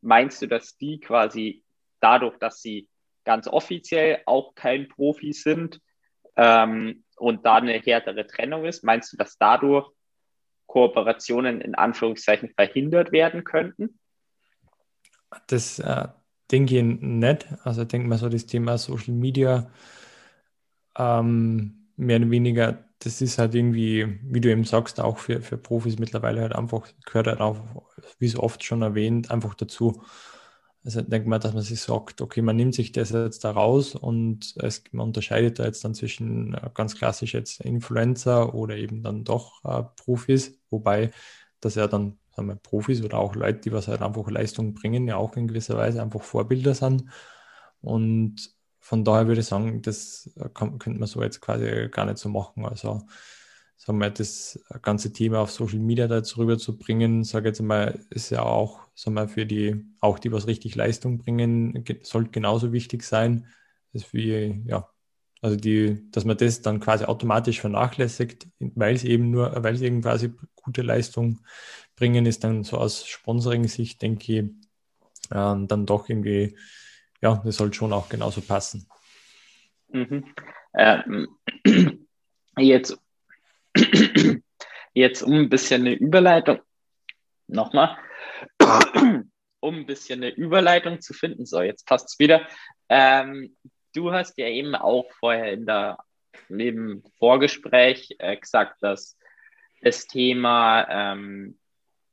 [0.00, 1.62] meinst du, dass die quasi
[2.00, 2.88] dadurch, dass sie
[3.24, 5.80] ganz offiziell auch kein Profi sind
[6.36, 9.90] ähm, und da eine härtere Trennung ist, meinst du, dass dadurch
[10.66, 13.98] Kooperationen in Anführungszeichen verhindert werden könnten?
[15.46, 16.08] Das äh,
[16.50, 17.46] denke ich nicht.
[17.64, 19.70] Also ich denke mal so das Thema Social Media
[20.98, 25.58] ähm, mehr oder weniger, das ist halt irgendwie, wie du eben sagst, auch für, für
[25.58, 27.58] Profis mittlerweile halt einfach, gehört halt auch,
[28.18, 30.02] wie so oft schon erwähnt, einfach dazu.
[30.86, 33.50] Also ich denke mal, dass man sich sagt, okay, man nimmt sich das jetzt da
[33.50, 38.76] raus und es, man unterscheidet da jetzt dann zwischen äh, ganz klassisch jetzt Influencer oder
[38.76, 41.10] eben dann doch äh, Profis, wobei
[41.60, 45.08] das ja dann sagen wir, Profis oder auch Leute, die was halt einfach Leistung bringen,
[45.08, 47.04] ja auch in gewisser Weise einfach Vorbilder sind.
[47.80, 52.18] Und von daher würde ich sagen, das kann, könnte man so jetzt quasi gar nicht
[52.18, 52.64] so machen.
[52.64, 53.02] Also
[53.76, 58.30] sagen wir, das ganze Thema auf Social Media da jetzt rüberzubringen, sage jetzt mal, ist
[58.30, 63.02] ja auch, sagen wir, für die, auch die, was richtig Leistung bringen, sollte genauso wichtig
[63.02, 63.46] sein,
[63.94, 64.88] als wie, ja,
[65.42, 69.82] also die, dass man das dann quasi automatisch vernachlässigt, weil es eben nur, weil es
[69.82, 71.40] eben quasi gute Leistung
[71.94, 74.46] bringen, ist dann so aus Sponsoring-Sicht, denke ich, äh,
[75.30, 76.56] dann doch irgendwie,
[77.20, 78.88] ja, das sollte schon auch genauso passen.
[79.88, 80.24] Mhm.
[80.74, 81.28] Ähm,
[82.58, 82.98] jetzt,
[84.94, 86.60] jetzt um ein bisschen eine Überleitung,
[87.46, 87.96] nochmal,
[89.60, 92.46] um ein bisschen eine Überleitung zu finden, so, jetzt passt es wieder.
[92.88, 93.56] Ähm,
[93.94, 95.98] du hast ja eben auch vorher in der,
[96.48, 99.18] im Vorgespräch äh, gesagt, dass
[99.82, 101.58] das Thema ähm,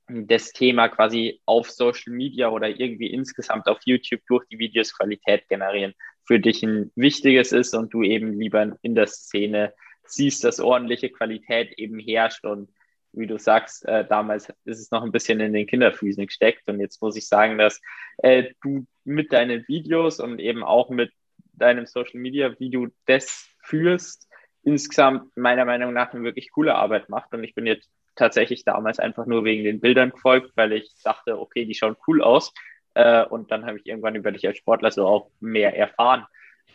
[0.08, 5.48] das Thema quasi auf Social Media oder irgendwie insgesamt auf YouTube durch die Videos Qualität
[5.48, 5.94] generieren
[6.26, 9.74] für dich ein wichtiges ist und du eben lieber in der Szene
[10.06, 12.70] siehst, dass ordentliche Qualität eben herrscht und
[13.14, 16.80] wie du sagst, äh, damals ist es noch ein bisschen in den Kinderfüßen gesteckt und
[16.80, 17.82] jetzt muss ich sagen, dass
[18.18, 21.12] äh, du mit deinen Videos und eben auch mit
[21.54, 24.28] deinem Social Media, wie du das führst,
[24.64, 27.34] insgesamt meiner Meinung nach eine wirklich coole Arbeit macht.
[27.34, 31.40] Und ich bin jetzt tatsächlich damals einfach nur wegen den Bildern gefolgt, weil ich dachte,
[31.40, 32.54] okay, die schauen cool aus.
[32.94, 36.26] Äh, und dann habe ich irgendwann über dich als Sportler so auch mehr erfahren.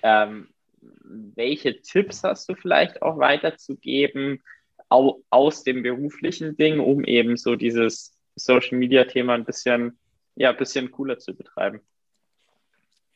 [0.02, 0.48] Ähm,
[0.80, 4.42] welche Tipps hast du vielleicht auch weiterzugeben
[4.88, 9.98] au aus dem beruflichen Ding, um eben so dieses Social Media Thema ein bisschen,
[10.36, 11.80] ja, ein bisschen cooler zu betreiben?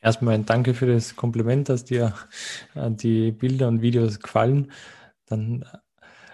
[0.01, 2.13] Erstmal ein Danke für das Kompliment, dass dir
[2.75, 4.71] äh, die Bilder und Videos gefallen.
[5.27, 5.65] Dann,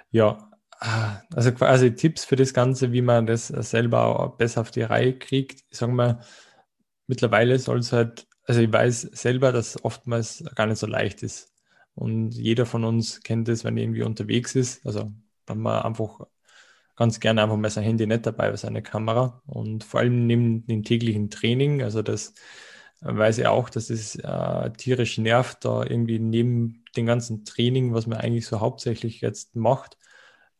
[0.10, 0.50] ja,
[0.82, 5.18] äh, also quasi Tipps für das Ganze, wie man das selber besser auf die Reihe
[5.18, 5.64] kriegt.
[5.70, 6.20] Ich sage mal,
[7.06, 11.54] mittlerweile soll es halt, also ich weiß selber, dass oftmals gar nicht so leicht ist.
[11.94, 14.86] Und jeder von uns kennt es, wenn er irgendwie unterwegs ist.
[14.86, 15.12] Also
[15.50, 16.22] wenn man einfach
[16.95, 19.41] ganz gerne einfach mal sein Handy nicht dabei, seine Kamera.
[19.47, 22.34] Und vor allem neben dem täglichen Training, also das
[23.02, 28.08] weiß ich auch, dass es äh, tierisch nervt, da irgendwie neben dem ganzen Training, was
[28.08, 29.97] man eigentlich so hauptsächlich jetzt macht,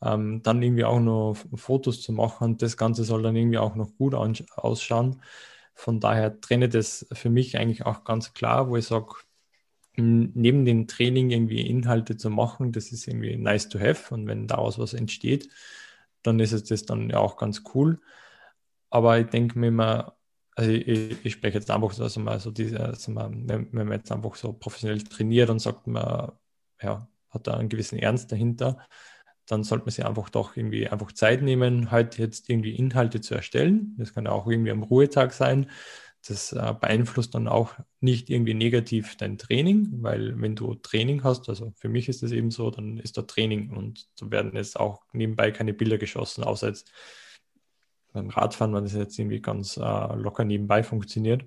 [0.02, 3.76] ähm, dann irgendwie auch noch Fotos zu machen und das Ganze soll dann irgendwie auch
[3.76, 5.22] noch gut ausschauen.
[5.76, 9.16] Von daher trenne das für mich eigentlich auch ganz klar, wo ich sage,
[10.00, 14.48] neben dem Training irgendwie Inhalte zu machen, das ist irgendwie nice to have und wenn
[14.48, 15.50] daraus was entsteht,
[16.24, 18.02] dann ist es das dann ja auch ganz cool.
[18.90, 20.18] Aber ich denke mir immer,
[20.56, 23.92] also ich, ich, spreche jetzt einfach so, also mal so diese, also mal, wenn, man
[23.94, 26.34] jetzt einfach so professionell trainiert und sagt man,
[26.82, 28.78] ja, hat da einen gewissen Ernst dahinter,
[29.48, 33.36] dann sollte man sich einfach doch irgendwie einfach Zeit nehmen, halt jetzt irgendwie Inhalte zu
[33.36, 33.96] erstellen.
[33.98, 35.70] Das kann auch irgendwie am Ruhetag sein.
[36.28, 41.48] Das äh, beeinflusst dann auch nicht irgendwie negativ dein Training, weil wenn du Training hast,
[41.48, 44.80] also für mich ist das eben so, dann ist da Training und da werden jetzt
[44.80, 46.92] auch nebenbei keine Bilder geschossen, außer jetzt
[48.12, 51.46] beim Radfahren, wenn das jetzt irgendwie ganz äh, locker nebenbei funktioniert.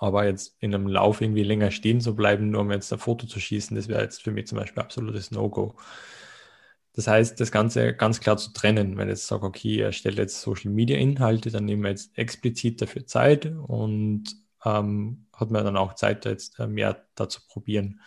[0.00, 3.26] Aber jetzt in einem Lauf irgendwie länger stehen zu bleiben, nur um jetzt ein Foto
[3.26, 5.76] zu schießen, das wäre jetzt für mich zum Beispiel absolutes No-Go.
[6.94, 8.96] Das heißt, das Ganze ganz klar zu trennen.
[8.96, 12.16] Wenn ich jetzt sage, okay, ich erstelle jetzt Social Media Inhalte, dann nehmen wir jetzt
[12.16, 14.24] explizit dafür Zeit und
[14.64, 18.00] ähm, hat man dann auch Zeit, jetzt äh, mehr dazu probieren.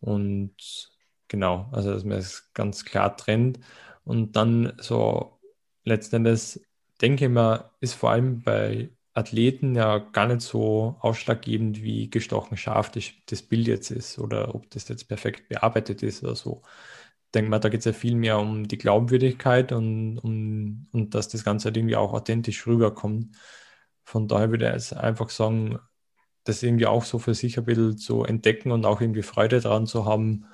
[0.00, 0.54] Und
[1.28, 3.60] genau, also dass man es ganz klar trennt.
[4.04, 5.40] Und dann so
[5.84, 6.60] letztendlich
[7.00, 12.56] denke ich mal, ist vor allem bei Athleten ja gar nicht so ausschlaggebend, wie gestochen
[12.56, 16.62] scharf das, das Bild jetzt ist oder ob das jetzt perfekt bearbeitet ist oder so.
[17.34, 21.28] Denke mal, da geht es ja viel mehr um die Glaubwürdigkeit und, um, und dass
[21.28, 23.36] das Ganze halt irgendwie auch authentisch rüberkommt.
[24.04, 25.78] Von daher würde ich einfach sagen,
[26.44, 29.86] das irgendwie auch so für sich ein bisschen zu entdecken und auch irgendwie Freude daran
[29.86, 30.46] zu haben,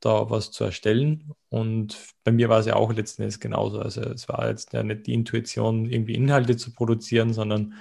[0.00, 1.32] da was zu erstellen.
[1.48, 3.80] Und bei mir war es ja auch letzten Endes genauso.
[3.80, 7.74] Also es war jetzt ja nicht die Intuition, irgendwie Inhalte zu produzieren, sondern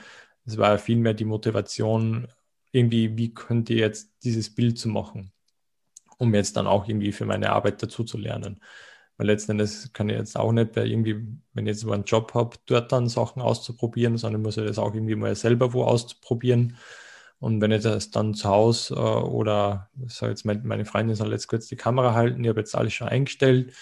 [0.45, 2.28] es war vielmehr die Motivation,
[2.72, 5.32] irgendwie, wie könnte ich jetzt dieses Bild zu machen,
[6.18, 8.61] um jetzt dann auch irgendwie für meine Arbeit dazu zu lernen.
[9.18, 11.15] Weil letzten Endes kann ich jetzt auch nicht bei irgendwie,
[11.53, 14.78] wenn ich jetzt so einen Job habe, dort dann Sachen auszuprobieren, sondern muss ich das
[14.80, 16.78] auch irgendwie mal selber wo auszuprobieren
[17.39, 21.47] und wenn ich das dann zu Hause äh, oder sag jetzt meine Freundin soll jetzt
[21.47, 23.74] kurz die Kamera halten, ich habe jetzt alles schon eingestellt,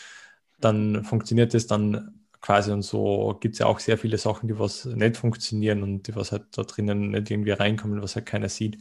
[0.59, 4.59] dann funktioniert das dann quasi und so gibt es ja auch sehr viele Sachen, die
[4.59, 8.49] was nicht funktionieren und die was halt da drinnen nicht irgendwie reinkommen, was halt keiner
[8.49, 8.77] sieht.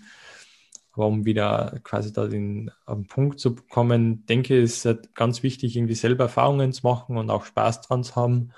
[0.94, 5.42] Aber um wieder quasi da den, den Punkt zu kommen, denke ich, ist halt ganz
[5.42, 8.52] wichtig, irgendwie selber Erfahrungen zu machen und auch Spaß dran zu haben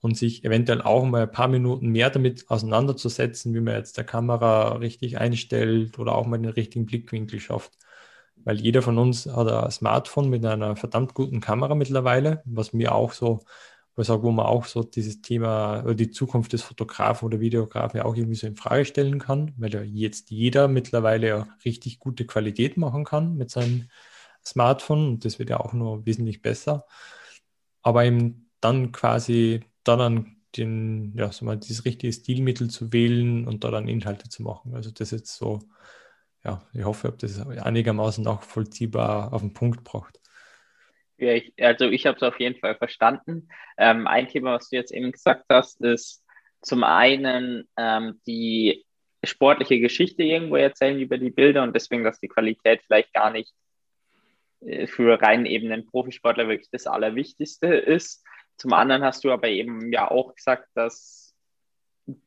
[0.00, 4.04] und sich eventuell auch mal ein paar Minuten mehr damit auseinanderzusetzen, wie man jetzt der
[4.04, 7.72] Kamera richtig einstellt oder auch mal den richtigen Blickwinkel schafft.
[8.44, 12.94] Weil jeder von uns hat ein Smartphone mit einer verdammt guten Kamera mittlerweile, was mir
[12.94, 13.40] auch so,
[13.94, 17.40] wo ich sage, wo man auch so dieses Thema oder die Zukunft des Fotografen oder
[17.40, 21.48] Videografen ja auch irgendwie so in Frage stellen kann, weil ja jetzt jeder mittlerweile ja
[21.64, 23.88] richtig gute Qualität machen kann mit seinem
[24.44, 26.86] Smartphone und das wird ja auch nur wesentlich besser.
[27.82, 33.46] Aber eben dann quasi da dann den, ja, so mal dieses richtige Stilmittel zu wählen
[33.46, 34.74] und da dann Inhalte zu machen.
[34.74, 35.60] Also das jetzt so,
[36.44, 40.21] ja, ich hoffe, ob das einigermaßen auch vollziehbar auf den Punkt braucht.
[41.22, 43.48] Ja, ich, also ich habe es auf jeden Fall verstanden.
[43.78, 46.24] Ähm, ein Thema, was du jetzt eben gesagt hast, ist
[46.62, 48.84] zum einen ähm, die
[49.24, 53.52] sportliche Geschichte irgendwo erzählen über die Bilder und deswegen, dass die Qualität vielleicht gar nicht
[54.62, 58.24] äh, für rein eben den Profisportler wirklich das Allerwichtigste ist.
[58.56, 61.36] Zum anderen hast du aber eben ja auch gesagt, dass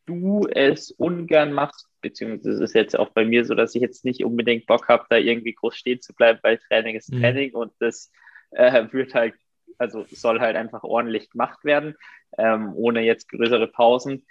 [0.05, 4.05] du es ungern machst, beziehungsweise es ist jetzt auch bei mir so, dass ich jetzt
[4.05, 7.19] nicht unbedingt Bock habe, da irgendwie groß stehen zu bleiben, weil Training ist mhm.
[7.19, 8.09] Training und das
[8.55, 9.35] äh, wird halt,
[9.77, 11.95] also soll halt einfach ordentlich gemacht werden,
[12.37, 14.25] ähm, ohne jetzt größere Pausen.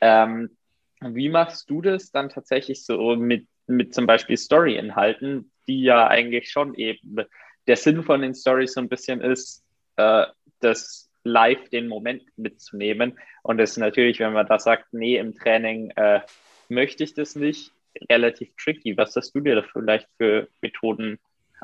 [0.00, 0.56] Ähm,
[1.00, 6.50] wie machst du das dann tatsächlich so mit, mit zum Beispiel Story-Inhalten, die ja eigentlich
[6.50, 7.24] schon eben
[7.66, 9.64] der Sinn von den Stories so ein bisschen ist,
[9.96, 10.26] äh,
[10.60, 13.18] das live den Moment mitzunehmen.
[13.42, 16.20] Und das ist natürlich, wenn man da sagt, nee, im Training äh,
[16.68, 17.72] möchte ich das nicht,
[18.10, 18.96] relativ tricky.
[18.96, 21.18] Was hast du dir da vielleicht für Methoden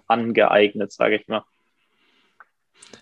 [0.06, 1.44] angeeignet, sage ich mal?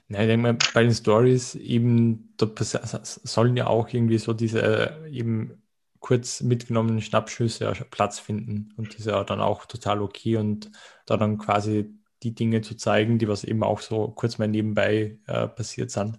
[0.09, 2.47] Ja, ich denke mal, bei den Stories eben, da
[3.03, 5.63] sollen ja auch irgendwie so diese äh, eben
[6.01, 8.73] kurz mitgenommenen Schnappschüsse Platz finden.
[8.77, 10.71] Und das ist ja dann auch total okay und
[11.07, 11.91] da dann quasi
[12.23, 16.19] die Dinge zu zeigen, die was eben auch so kurz mal nebenbei äh, passiert sind.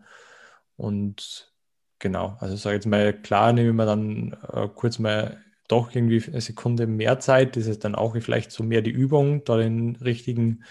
[0.77, 1.53] Und
[1.99, 6.41] genau, also sage jetzt mal, klar, nehmen wir dann äh, kurz mal doch irgendwie eine
[6.41, 7.55] Sekunde mehr Zeit.
[7.55, 10.63] Das ist dann auch vielleicht so mehr die Übung, da den richtigen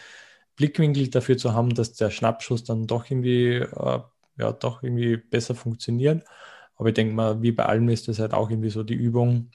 [0.59, 4.01] Blickwinkel dafür zu haben, dass der Schnappschuss dann doch irgendwie, äh,
[4.37, 6.25] ja, doch irgendwie besser funktioniert.
[6.77, 9.51] Aber ich denke mal, wie bei allem ist das halt auch irgendwie so die Übung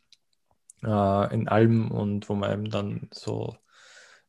[0.84, 3.56] äh, in allem und wo man eben dann so,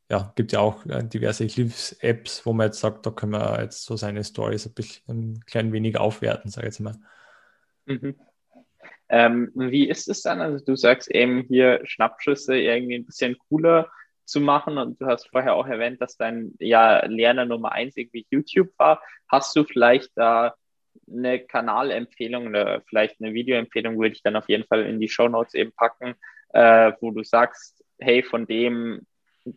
[0.09, 3.85] ja, gibt ja auch äh, diverse Hilfs-Apps, wo man jetzt sagt, da können wir jetzt
[3.85, 6.95] so seine Stories ein bisschen ein klein wenig aufwerten, sage ich jetzt mal.
[7.85, 8.15] Mhm.
[9.07, 10.41] Ähm, wie ist es dann?
[10.41, 13.89] Also du sagst eben hier Schnappschüsse irgendwie ein bisschen cooler
[14.25, 18.25] zu machen und du hast vorher auch erwähnt, dass dein ja, Lerner Nummer eins irgendwie
[18.29, 19.01] YouTube war.
[19.29, 20.55] Hast du vielleicht da
[21.09, 25.27] eine Kanalempfehlung oder vielleicht eine Videoempfehlung, würde ich dann auf jeden Fall in die Show
[25.27, 26.15] Notes eben packen,
[26.53, 29.05] äh, wo du sagst, hey, von dem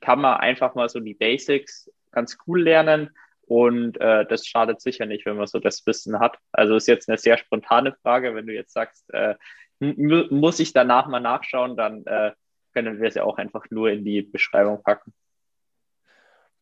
[0.01, 3.11] kann man einfach mal so die Basics ganz cool lernen
[3.49, 6.39] und äh, das schadet sicher nicht, wenn man so das Wissen hat.
[6.53, 8.35] Also ist jetzt eine sehr spontane Frage.
[8.35, 9.37] Wenn du jetzt sagst, äh,
[9.81, 12.33] muss ich danach mal nachschauen, dann äh,
[12.73, 15.12] können wir es ja auch einfach nur in die Beschreibung packen.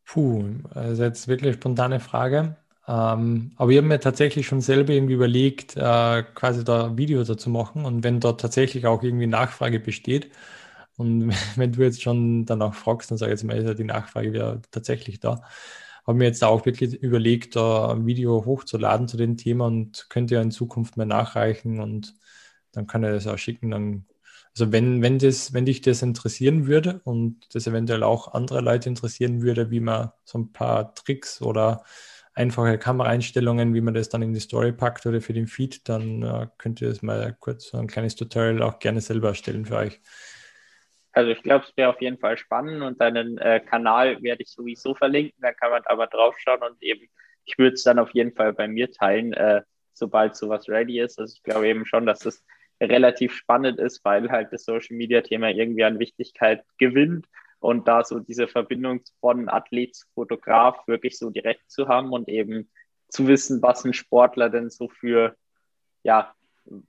[0.05, 2.57] Puh, also jetzt wirklich spontane Frage.
[2.89, 7.25] Ähm, aber ich habe mir tatsächlich schon selber irgendwie überlegt, äh, quasi da ein Video
[7.25, 7.85] dazu machen.
[7.85, 10.31] Und wenn dort tatsächlich auch irgendwie Nachfrage besteht,
[10.97, 13.85] und wenn du jetzt schon danach fragst, dann sage ich jetzt mal, ist ja die
[13.85, 15.43] Nachfrage wieder tatsächlich da
[16.07, 20.37] habe mir jetzt auch wirklich überlegt, da ein Video hochzuladen zu dem Thema und könnte
[20.37, 22.15] ja in Zukunft mal nachreichen und
[22.73, 23.73] dann kann er das auch schicken.
[23.73, 24.07] Dann,
[24.59, 28.89] also wenn, wenn, das, wenn dich das interessieren würde und das eventuell auch andere Leute
[28.89, 31.85] interessieren würde, wie man so ein paar Tricks oder
[32.33, 36.23] einfache Kameraeinstellungen, wie man das dann in die Story packt oder für den Feed, dann
[36.23, 39.77] äh, könnt ihr das mal kurz so ein kleines Tutorial auch gerne selber erstellen für
[39.77, 40.01] euch.
[41.13, 44.49] Also ich glaube, es wäre auf jeden Fall spannend und deinen äh, Kanal werde ich
[44.49, 47.07] sowieso verlinken, da kann man aber draufschauen und eben,
[47.45, 49.61] ich würde es dann auf jeden Fall bei mir teilen, äh,
[49.93, 51.19] sobald sowas ready ist.
[51.19, 52.43] Also ich glaube eben schon, dass das
[52.81, 57.27] relativ spannend ist, weil halt das Social Media Thema irgendwie an Wichtigkeit gewinnt
[57.61, 62.29] und da so diese Verbindung von Athlet zu Fotograf wirklich so direkt zu haben und
[62.29, 62.71] eben
[63.09, 65.37] zu wissen, was ein Sportler denn so für
[66.03, 66.35] ja,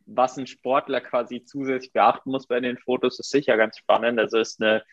[0.05, 4.19] was ein Sportler quasi zusätzlich beachten muss bei den Fotos, ist sicher ganz spannend.
[4.19, 4.83] Also ist eine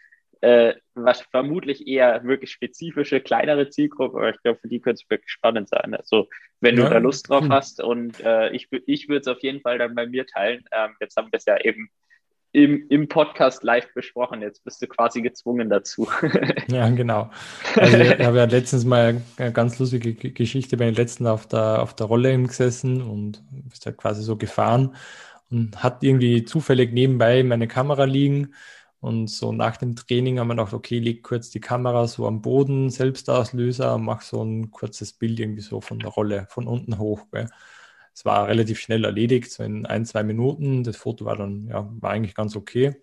[0.45, 5.11] äh, was vermutlich eher wirklich spezifische, kleinere Zielgruppe, aber ich glaube, für die könnte es
[5.11, 5.95] wirklich spannend sein.
[5.95, 6.29] Also
[6.61, 6.85] wenn ja.
[6.85, 7.53] du da Lust drauf hm.
[7.53, 10.65] hast und äh, ich, ich würde es auf jeden Fall dann bei mir teilen.
[10.71, 11.89] Ähm, jetzt haben wir es ja eben
[12.53, 14.43] im, im Podcast live besprochen.
[14.43, 16.09] Jetzt bist du quasi gezwungen dazu.
[16.69, 17.31] ja, genau.
[17.75, 21.83] Also ich habe ja letztens mal eine ganz lustige Geschichte bei den letzten auf der,
[21.83, 24.95] auf der Rolle gesessen und bist ja quasi so gefahren
[25.51, 28.55] und hat irgendwie zufällig nebenbei meine Kamera liegen.
[29.05, 32.41] Und so nach dem Training haben wir gedacht, okay, leg kurz die Kamera so am
[32.41, 37.27] Boden, Selbstauslöser, mach so ein kurzes Bild irgendwie so von der Rolle, von unten hoch.
[38.15, 40.85] Es war relativ schnell erledigt, so in ein, zwei Minuten.
[40.85, 42.97] Das Foto war dann, ja, war eigentlich ganz okay.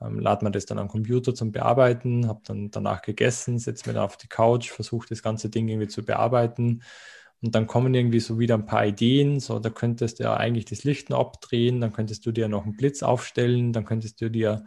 [0.00, 3.94] Ähm, lad man das dann am Computer zum Bearbeiten, habe dann danach gegessen, setze mir
[3.94, 6.82] dann auf die Couch, versuche das ganze Ding irgendwie zu bearbeiten.
[7.42, 9.40] Und dann kommen irgendwie so wieder ein paar Ideen.
[9.40, 12.64] So, da könntest du ja eigentlich das Licht noch abdrehen, dann könntest du dir noch
[12.64, 14.64] einen Blitz aufstellen, dann könntest du dir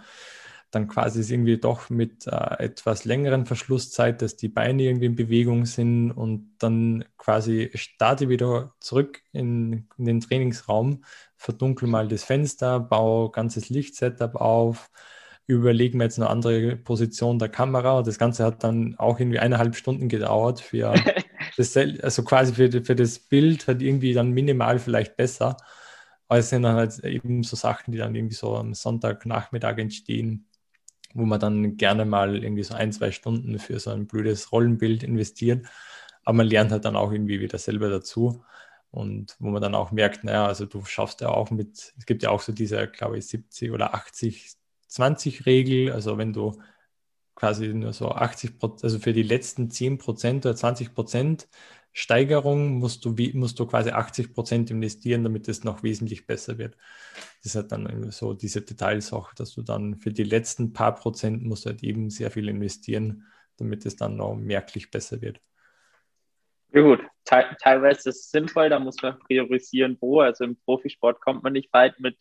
[0.72, 5.15] dann quasi ist irgendwie doch mit äh, etwas längeren Verschlusszeit, dass die Beine irgendwie in
[5.15, 11.03] Bewegung sind und dann quasi starte wieder zurück in, in den Trainingsraum,
[11.36, 14.89] verdunkel mal das Fenster, baue ganzes Lichtsetup auf,
[15.47, 18.03] überlege mir jetzt eine andere Position der Kamera.
[18.03, 20.93] Das Ganze hat dann auch irgendwie eineinhalb Stunden gedauert für
[21.57, 25.57] das, also quasi für, für das Bild hat irgendwie dann minimal vielleicht besser.
[26.28, 30.47] Aber es sind dann halt eben so Sachen, die dann irgendwie so am Sonntagnachmittag entstehen,
[31.18, 35.03] wo man dann gerne mal irgendwie so ein, zwei Stunden für so ein blödes Rollenbild
[35.03, 35.65] investiert.
[36.24, 38.43] Aber man lernt halt dann auch irgendwie wieder selber dazu.
[38.91, 42.24] Und wo man dann auch merkt, naja, also du schaffst ja auch mit, es gibt
[42.24, 44.53] ja auch so diese, glaube ich, 70 oder 80,
[44.88, 45.91] 20 Regel.
[45.91, 46.61] Also wenn du
[47.36, 51.47] quasi nur so 80 Prozent, also für die letzten 10 Prozent oder 20 Prozent
[51.99, 56.77] Steigerung musst du, musst du quasi 80 Prozent investieren, damit es noch wesentlich besser wird.
[57.43, 61.43] Das hat dann so diese Details auch, dass du dann für die letzten paar Prozent
[61.43, 63.25] musst du halt eben sehr viel investieren,
[63.57, 65.41] damit es dann noch merklich besser wird.
[66.71, 70.19] Ja gut, Te teilweise ist es sinnvoll, da muss man priorisieren, wo.
[70.19, 72.15] Also im Profisport kommt man nicht weit mit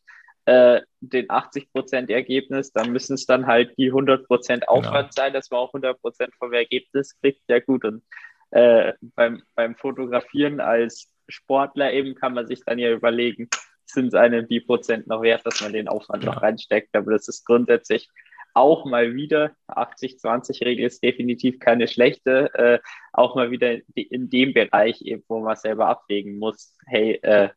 [0.47, 5.22] äh, den 80 Prozent Ergebnis, dann müssen es dann halt die 100 Prozent Aufwand genau.
[5.27, 7.43] sein, dass man auch 100 Prozent vom Ergebnis kriegt.
[7.49, 8.03] Ja gut, und
[8.51, 13.49] äh, beim, beim Fotografieren als Sportler eben kann man sich dann ja überlegen,
[13.85, 16.33] sind es einem die Prozent noch wert, dass man den Aufwand ja.
[16.33, 16.95] noch reinsteckt.
[16.95, 18.09] Aber das ist grundsätzlich
[18.57, 22.79] auch mal wieder, 80-20-Regel ist definitiv keine schlechte, äh,
[23.13, 27.51] auch mal wieder in dem Bereich, eben, wo man selber abwägen muss, hey, äh,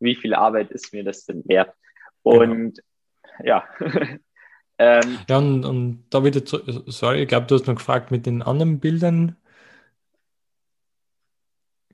[0.00, 1.74] wie viel Arbeit ist mir das denn wert?
[2.24, 2.40] Genau.
[2.40, 2.80] Und
[3.38, 3.44] genau.
[3.44, 3.68] ja.
[4.78, 8.24] ähm, ja, und, und da wieder, zu, sorry, ich glaube, du hast noch gefragt mit
[8.24, 9.36] den anderen Bildern.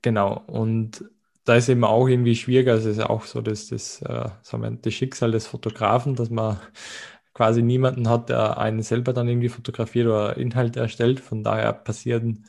[0.03, 1.05] Genau, und
[1.45, 4.63] da ist eben auch irgendwie schwieriger, also es ist auch so dass das, äh, sagen
[4.63, 6.59] wir, das Schicksal des Fotografen, dass man
[7.33, 11.19] quasi niemanden hat, der einen selber dann irgendwie fotografiert oder Inhalte erstellt.
[11.21, 12.45] Von daher passieren,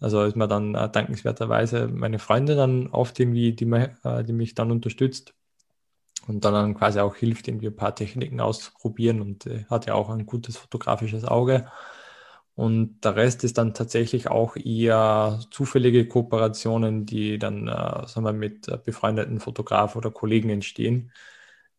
[0.00, 4.54] also ist man dann äh, dankenswerterweise meine Freunde dann oft irgendwie, die, äh, die mich
[4.54, 5.34] dann unterstützt
[6.28, 10.10] und dann quasi auch hilft, irgendwie ein paar Techniken auszuprobieren und äh, hat ja auch
[10.10, 11.66] ein gutes fotografisches Auge.
[12.56, 18.32] Und der Rest ist dann tatsächlich auch eher zufällige Kooperationen, die dann äh, sagen wir,
[18.34, 21.12] mit äh, befreundeten Fotografen oder Kollegen entstehen,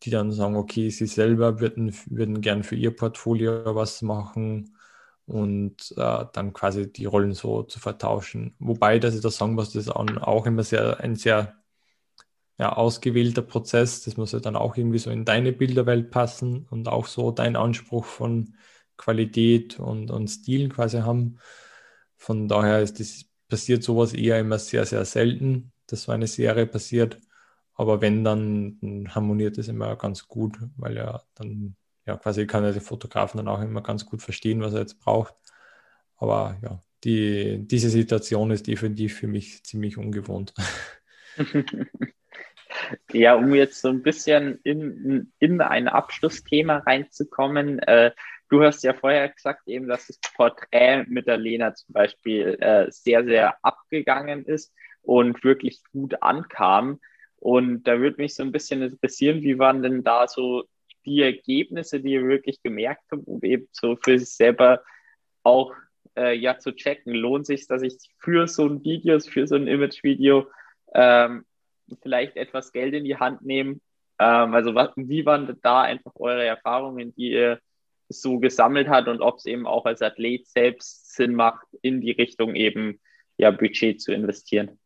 [0.04, 4.76] die dann sagen, okay, sie selber würden, würden gern für ihr Portfolio was machen
[5.26, 8.54] und äh, dann quasi die Rollen so zu vertauschen.
[8.60, 11.56] Wobei, dass ich da sagen muss, das ist auch immer sehr, ein sehr
[12.58, 14.02] ja, ausgewählter Prozess.
[14.04, 17.56] Das muss ja dann auch irgendwie so in deine Bilderwelt passen und auch so dein
[17.56, 18.54] Anspruch von
[18.98, 21.38] Qualität und, und Stil quasi haben.
[22.16, 26.66] Von daher ist das, passiert sowas eher immer sehr, sehr selten, dass so eine Serie
[26.66, 27.18] passiert.
[27.74, 32.72] Aber wenn, dann, harmoniert es immer ganz gut, weil er dann, ja, quasi kann er
[32.72, 35.34] den Fotografen dann auch immer ganz gut verstehen, was er jetzt braucht.
[36.16, 40.52] Aber ja, die, diese Situation ist definitiv für mich ziemlich ungewohnt.
[43.12, 47.78] Ja, um jetzt so ein bisschen in, in ein Abschlussthema reinzukommen.
[47.80, 48.12] Äh,
[48.48, 52.90] du hast ja vorher gesagt, eben, dass das Porträt mit der Lena zum Beispiel äh,
[52.90, 54.72] sehr, sehr abgegangen ist
[55.02, 57.00] und wirklich gut ankam.
[57.36, 60.64] Und da würde mich so ein bisschen interessieren, wie waren denn da so
[61.04, 64.82] die Ergebnisse, die ihr wirklich gemerkt habt, um eben so für sich selber
[65.42, 65.74] auch
[66.16, 69.68] äh, ja zu checken, lohnt sich, dass ich für so ein Video, für so ein
[69.68, 70.48] Image-Video
[70.94, 71.44] ähm,
[72.02, 73.80] vielleicht etwas Geld in die Hand nehmen.
[74.18, 77.60] Ähm, also was, wie waren da einfach eure Erfahrungen, die ihr
[78.08, 82.12] so gesammelt habt und ob es eben auch als Athlet selbst Sinn macht, in die
[82.12, 83.00] Richtung eben
[83.36, 84.78] ja Budget zu investieren?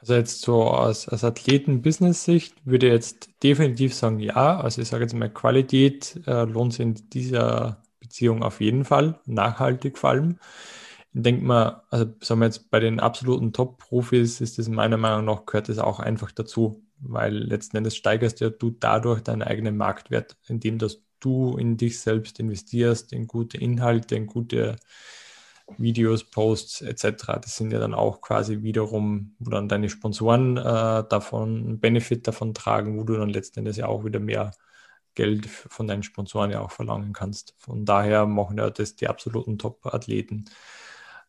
[0.00, 4.60] Also jetzt so aus, aus Athleten-Business-Sicht würde jetzt definitiv sagen, ja.
[4.60, 9.18] Also ich sage jetzt mal, Qualität äh, lohnt sich in dieser Beziehung auf jeden Fall,
[9.24, 10.38] nachhaltig vor allem.
[11.14, 15.24] Ich denke mal, also sagen wir jetzt bei den absoluten Top-Profis ist das meiner Meinung
[15.24, 19.76] nach gehört das auch einfach dazu, weil letzten Endes steigerst ja du dadurch deinen eigenen
[19.78, 24.76] Marktwert, indem dass du in dich selbst investierst, in gute Inhalte, in gute
[25.78, 27.40] Videos, Posts etc.
[27.40, 32.26] Das sind ja dann auch quasi wiederum, wo dann deine Sponsoren äh, davon einen Benefit
[32.28, 34.52] davon tragen, wo du dann letzten Endes ja auch wieder mehr
[35.14, 37.54] Geld von deinen Sponsoren ja auch verlangen kannst.
[37.58, 40.46] Von daher machen ja das die absoluten Top-Athleten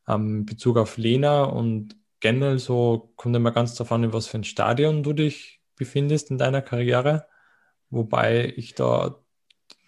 [0.08, 4.38] ähm, Bezug auf Lena und generell so kommt immer ganz darauf an, in was für
[4.38, 7.28] ein Stadion du dich befindest in deiner Karriere.
[7.90, 9.24] Wobei ich da,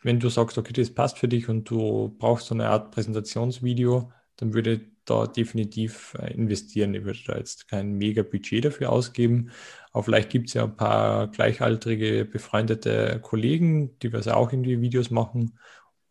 [0.04, 4.12] wenn du sagst, okay, das passt für dich und du brauchst so eine Art Präsentationsvideo,
[4.38, 6.94] dann würde ich da definitiv äh, investieren.
[6.94, 9.52] Ich würde da jetzt kein mega Budget dafür ausgeben.
[9.92, 15.10] Aber vielleicht gibt es ja ein paar gleichaltrige, befreundete Kollegen, die was auch irgendwie Videos
[15.10, 15.58] machen.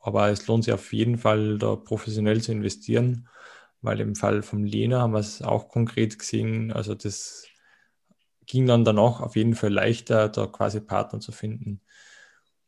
[0.00, 3.28] Aber es lohnt sich auf jeden Fall, da professionell zu investieren
[3.86, 6.72] weil im Fall von Lena haben wir es auch konkret gesehen.
[6.72, 7.46] Also das
[8.46, 11.80] ging dann danach auf jeden Fall leichter, da quasi Partner zu finden.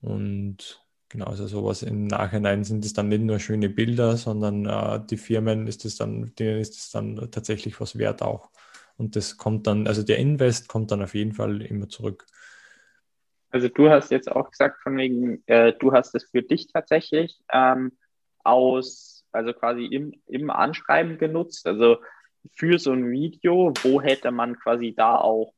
[0.00, 5.00] Und genau, also sowas im Nachhinein sind es dann nicht nur schöne Bilder, sondern äh,
[5.06, 8.50] die Firmen ist es dann, denen ist es dann tatsächlich was wert auch.
[8.96, 12.26] Und das kommt dann, also der Invest kommt dann auf jeden Fall immer zurück.
[13.50, 17.40] Also du hast jetzt auch gesagt, von wegen, äh, du hast es für dich tatsächlich
[17.52, 17.92] ähm,
[18.44, 21.66] aus also quasi im, im Anschreiben genutzt.
[21.66, 21.98] Also
[22.52, 25.52] für so ein Video, wo hätte man quasi da auch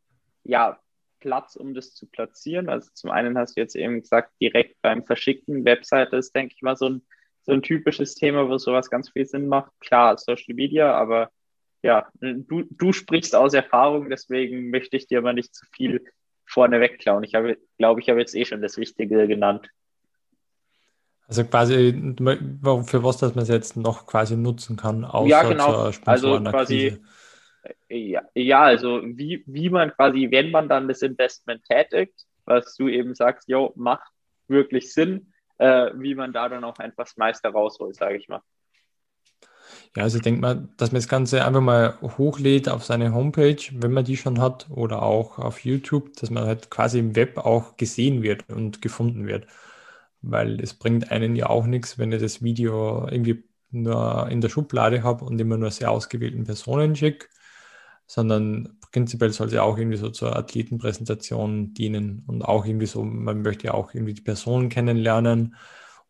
[0.44, 0.78] ja,
[1.20, 2.68] Platz, um das zu platzieren?
[2.68, 6.62] Also zum einen hast du jetzt eben gesagt, direkt beim Verschicken, Webseite ist, denke ich
[6.62, 7.02] mal, so ein,
[7.42, 9.72] so ein typisches Thema, wo sowas ganz viel Sinn macht.
[9.80, 11.30] Klar, Social Media, aber
[11.82, 16.04] ja, du, du sprichst aus Erfahrung, deswegen möchte ich dir aber nicht zu viel
[16.44, 17.22] vorne wegklauen.
[17.22, 19.68] Ich habe, glaube, ich habe jetzt eh schon das Wichtige genannt.
[21.26, 25.92] Also quasi für was, dass man es jetzt noch quasi nutzen kann, außer ja, genau.
[26.04, 26.98] also quasi,
[27.88, 32.88] ja, ja, also wie, wie man quasi, wenn man dann das Investment tätigt, was du
[32.88, 34.10] eben sagst, jo, macht
[34.48, 38.42] wirklich Sinn, äh, wie man da dann auch einfach das meiste rausholt, sage ich mal.
[39.96, 43.60] Ja, also ich denke mal, dass man das Ganze einfach mal hochlädt auf seine Homepage,
[43.72, 47.38] wenn man die schon hat, oder auch auf YouTube, dass man halt quasi im Web
[47.38, 49.46] auch gesehen wird und gefunden wird.
[50.22, 54.48] Weil es bringt einen ja auch nichts, wenn ich das Video irgendwie nur in der
[54.48, 57.28] Schublade habe und immer nur sehr ausgewählten Personen schicke,
[58.10, 63.42] sondern prinzipiell soll sie auch irgendwie so zur Athletenpräsentation dienen und auch irgendwie so, man
[63.42, 65.54] möchte ja auch irgendwie die Personen kennenlernen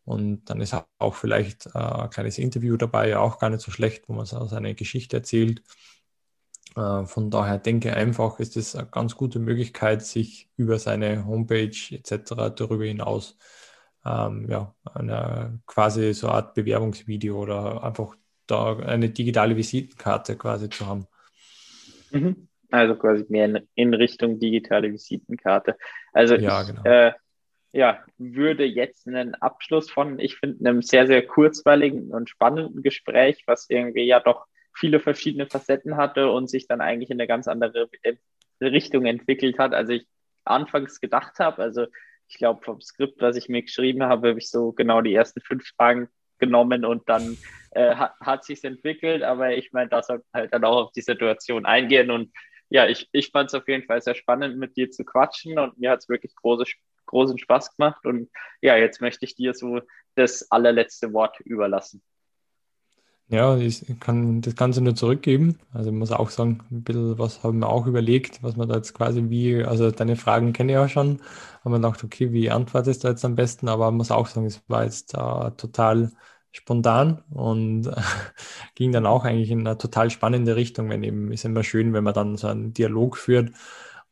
[0.03, 4.09] und dann ist auch vielleicht äh, ein kleines Interview dabei, auch gar nicht so schlecht,
[4.09, 5.61] wo man seine Geschichte erzählt.
[6.75, 11.69] Äh, von daher denke einfach, ist es eine ganz gute Möglichkeit, sich über seine Homepage
[11.91, 12.49] etc.
[12.49, 13.37] darüber hinaus
[14.05, 18.15] ähm, ja, eine quasi so eine Art Bewerbungsvideo oder einfach
[18.47, 21.05] da eine digitale Visitenkarte quasi zu haben.
[22.11, 22.47] Mhm.
[22.69, 25.77] Also quasi mehr in, in, Richtung digitale Visitenkarte.
[26.13, 26.83] Also ja, ich, genau.
[26.83, 27.13] äh,
[27.73, 33.43] ja, würde jetzt einen Abschluss von, ich finde, einem sehr, sehr kurzweiligen und spannenden Gespräch,
[33.45, 37.47] was irgendwie ja doch viele verschiedene Facetten hatte und sich dann eigentlich in eine ganz
[37.47, 37.89] andere
[38.61, 40.07] Richtung entwickelt hat, als ich
[40.45, 41.61] anfangs gedacht habe.
[41.61, 41.87] Also
[42.27, 45.41] ich glaube, vom Skript, was ich mir geschrieben habe, habe ich so genau die ersten
[45.41, 46.07] fünf Fragen
[46.41, 47.37] genommen und dann
[47.71, 49.23] äh, hat, hat sich entwickelt.
[49.23, 52.11] Aber ich meine, das sollte halt dann auch auf die Situation eingehen.
[52.11, 52.33] Und
[52.69, 55.77] ja, ich, ich fand es auf jeden Fall sehr spannend, mit dir zu quatschen und
[55.77, 56.65] mir hat es wirklich große
[57.05, 58.05] großen Spaß gemacht.
[58.05, 58.29] Und
[58.61, 59.81] ja, jetzt möchte ich dir so
[60.15, 62.01] das allerletzte Wort überlassen.
[63.33, 65.57] Ja, ich kann das Ganze nur zurückgeben.
[65.71, 68.75] Also ich muss auch sagen, ein bisschen was haben wir auch überlegt, was man da
[68.75, 71.21] jetzt quasi wie, also deine Fragen kenne ich ja schon,
[71.63, 73.69] haben wir gedacht, okay, wie antwortest du jetzt am besten?
[73.69, 76.11] Aber ich muss auch sagen, es war jetzt äh, total
[76.51, 77.89] spontan und
[78.75, 82.03] ging dann auch eigentlich in eine total spannende Richtung, wenn eben, ist immer schön, wenn
[82.03, 83.51] man dann so einen Dialog führt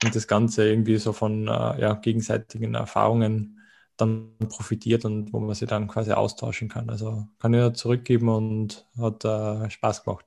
[0.03, 3.58] und das Ganze irgendwie so von äh, ja, gegenseitigen Erfahrungen
[3.99, 6.89] dann profitiert und wo man sich dann quasi austauschen kann.
[6.89, 10.25] Also kann ich zurückgeben und hat äh, Spaß gemacht.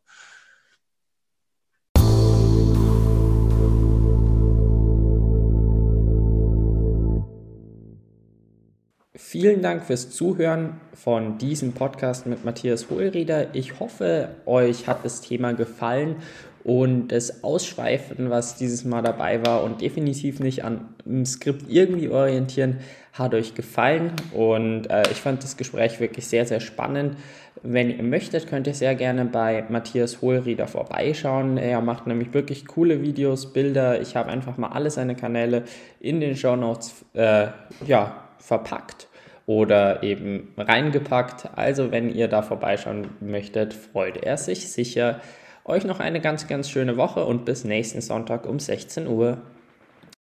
[9.14, 13.54] Vielen Dank fürs Zuhören von diesem Podcast mit Matthias Hohlrieder.
[13.54, 16.16] Ich hoffe, euch hat das Thema gefallen
[16.64, 22.08] und das Ausschweifen, was dieses Mal dabei war und definitiv nicht an dem Skript irgendwie
[22.08, 22.80] orientieren,
[23.12, 27.16] hat euch gefallen und äh, ich fand das Gespräch wirklich sehr, sehr spannend.
[27.62, 31.58] Wenn ihr möchtet, könnt ihr sehr gerne bei Matthias Hohlrieder vorbeischauen.
[31.58, 34.00] Er macht nämlich wirklich coole Videos, Bilder.
[34.00, 35.64] Ich habe einfach mal alle seine Kanäle
[36.00, 37.48] in den Show Notes äh,
[37.86, 39.06] ja, verpackt
[39.46, 41.50] oder eben reingepackt.
[41.54, 45.20] Also wenn ihr da vorbeischauen möchtet, freut er sich sicher.
[45.64, 49.38] Euch noch eine ganz, ganz schöne Woche und bis nächsten Sonntag um 16 Uhr.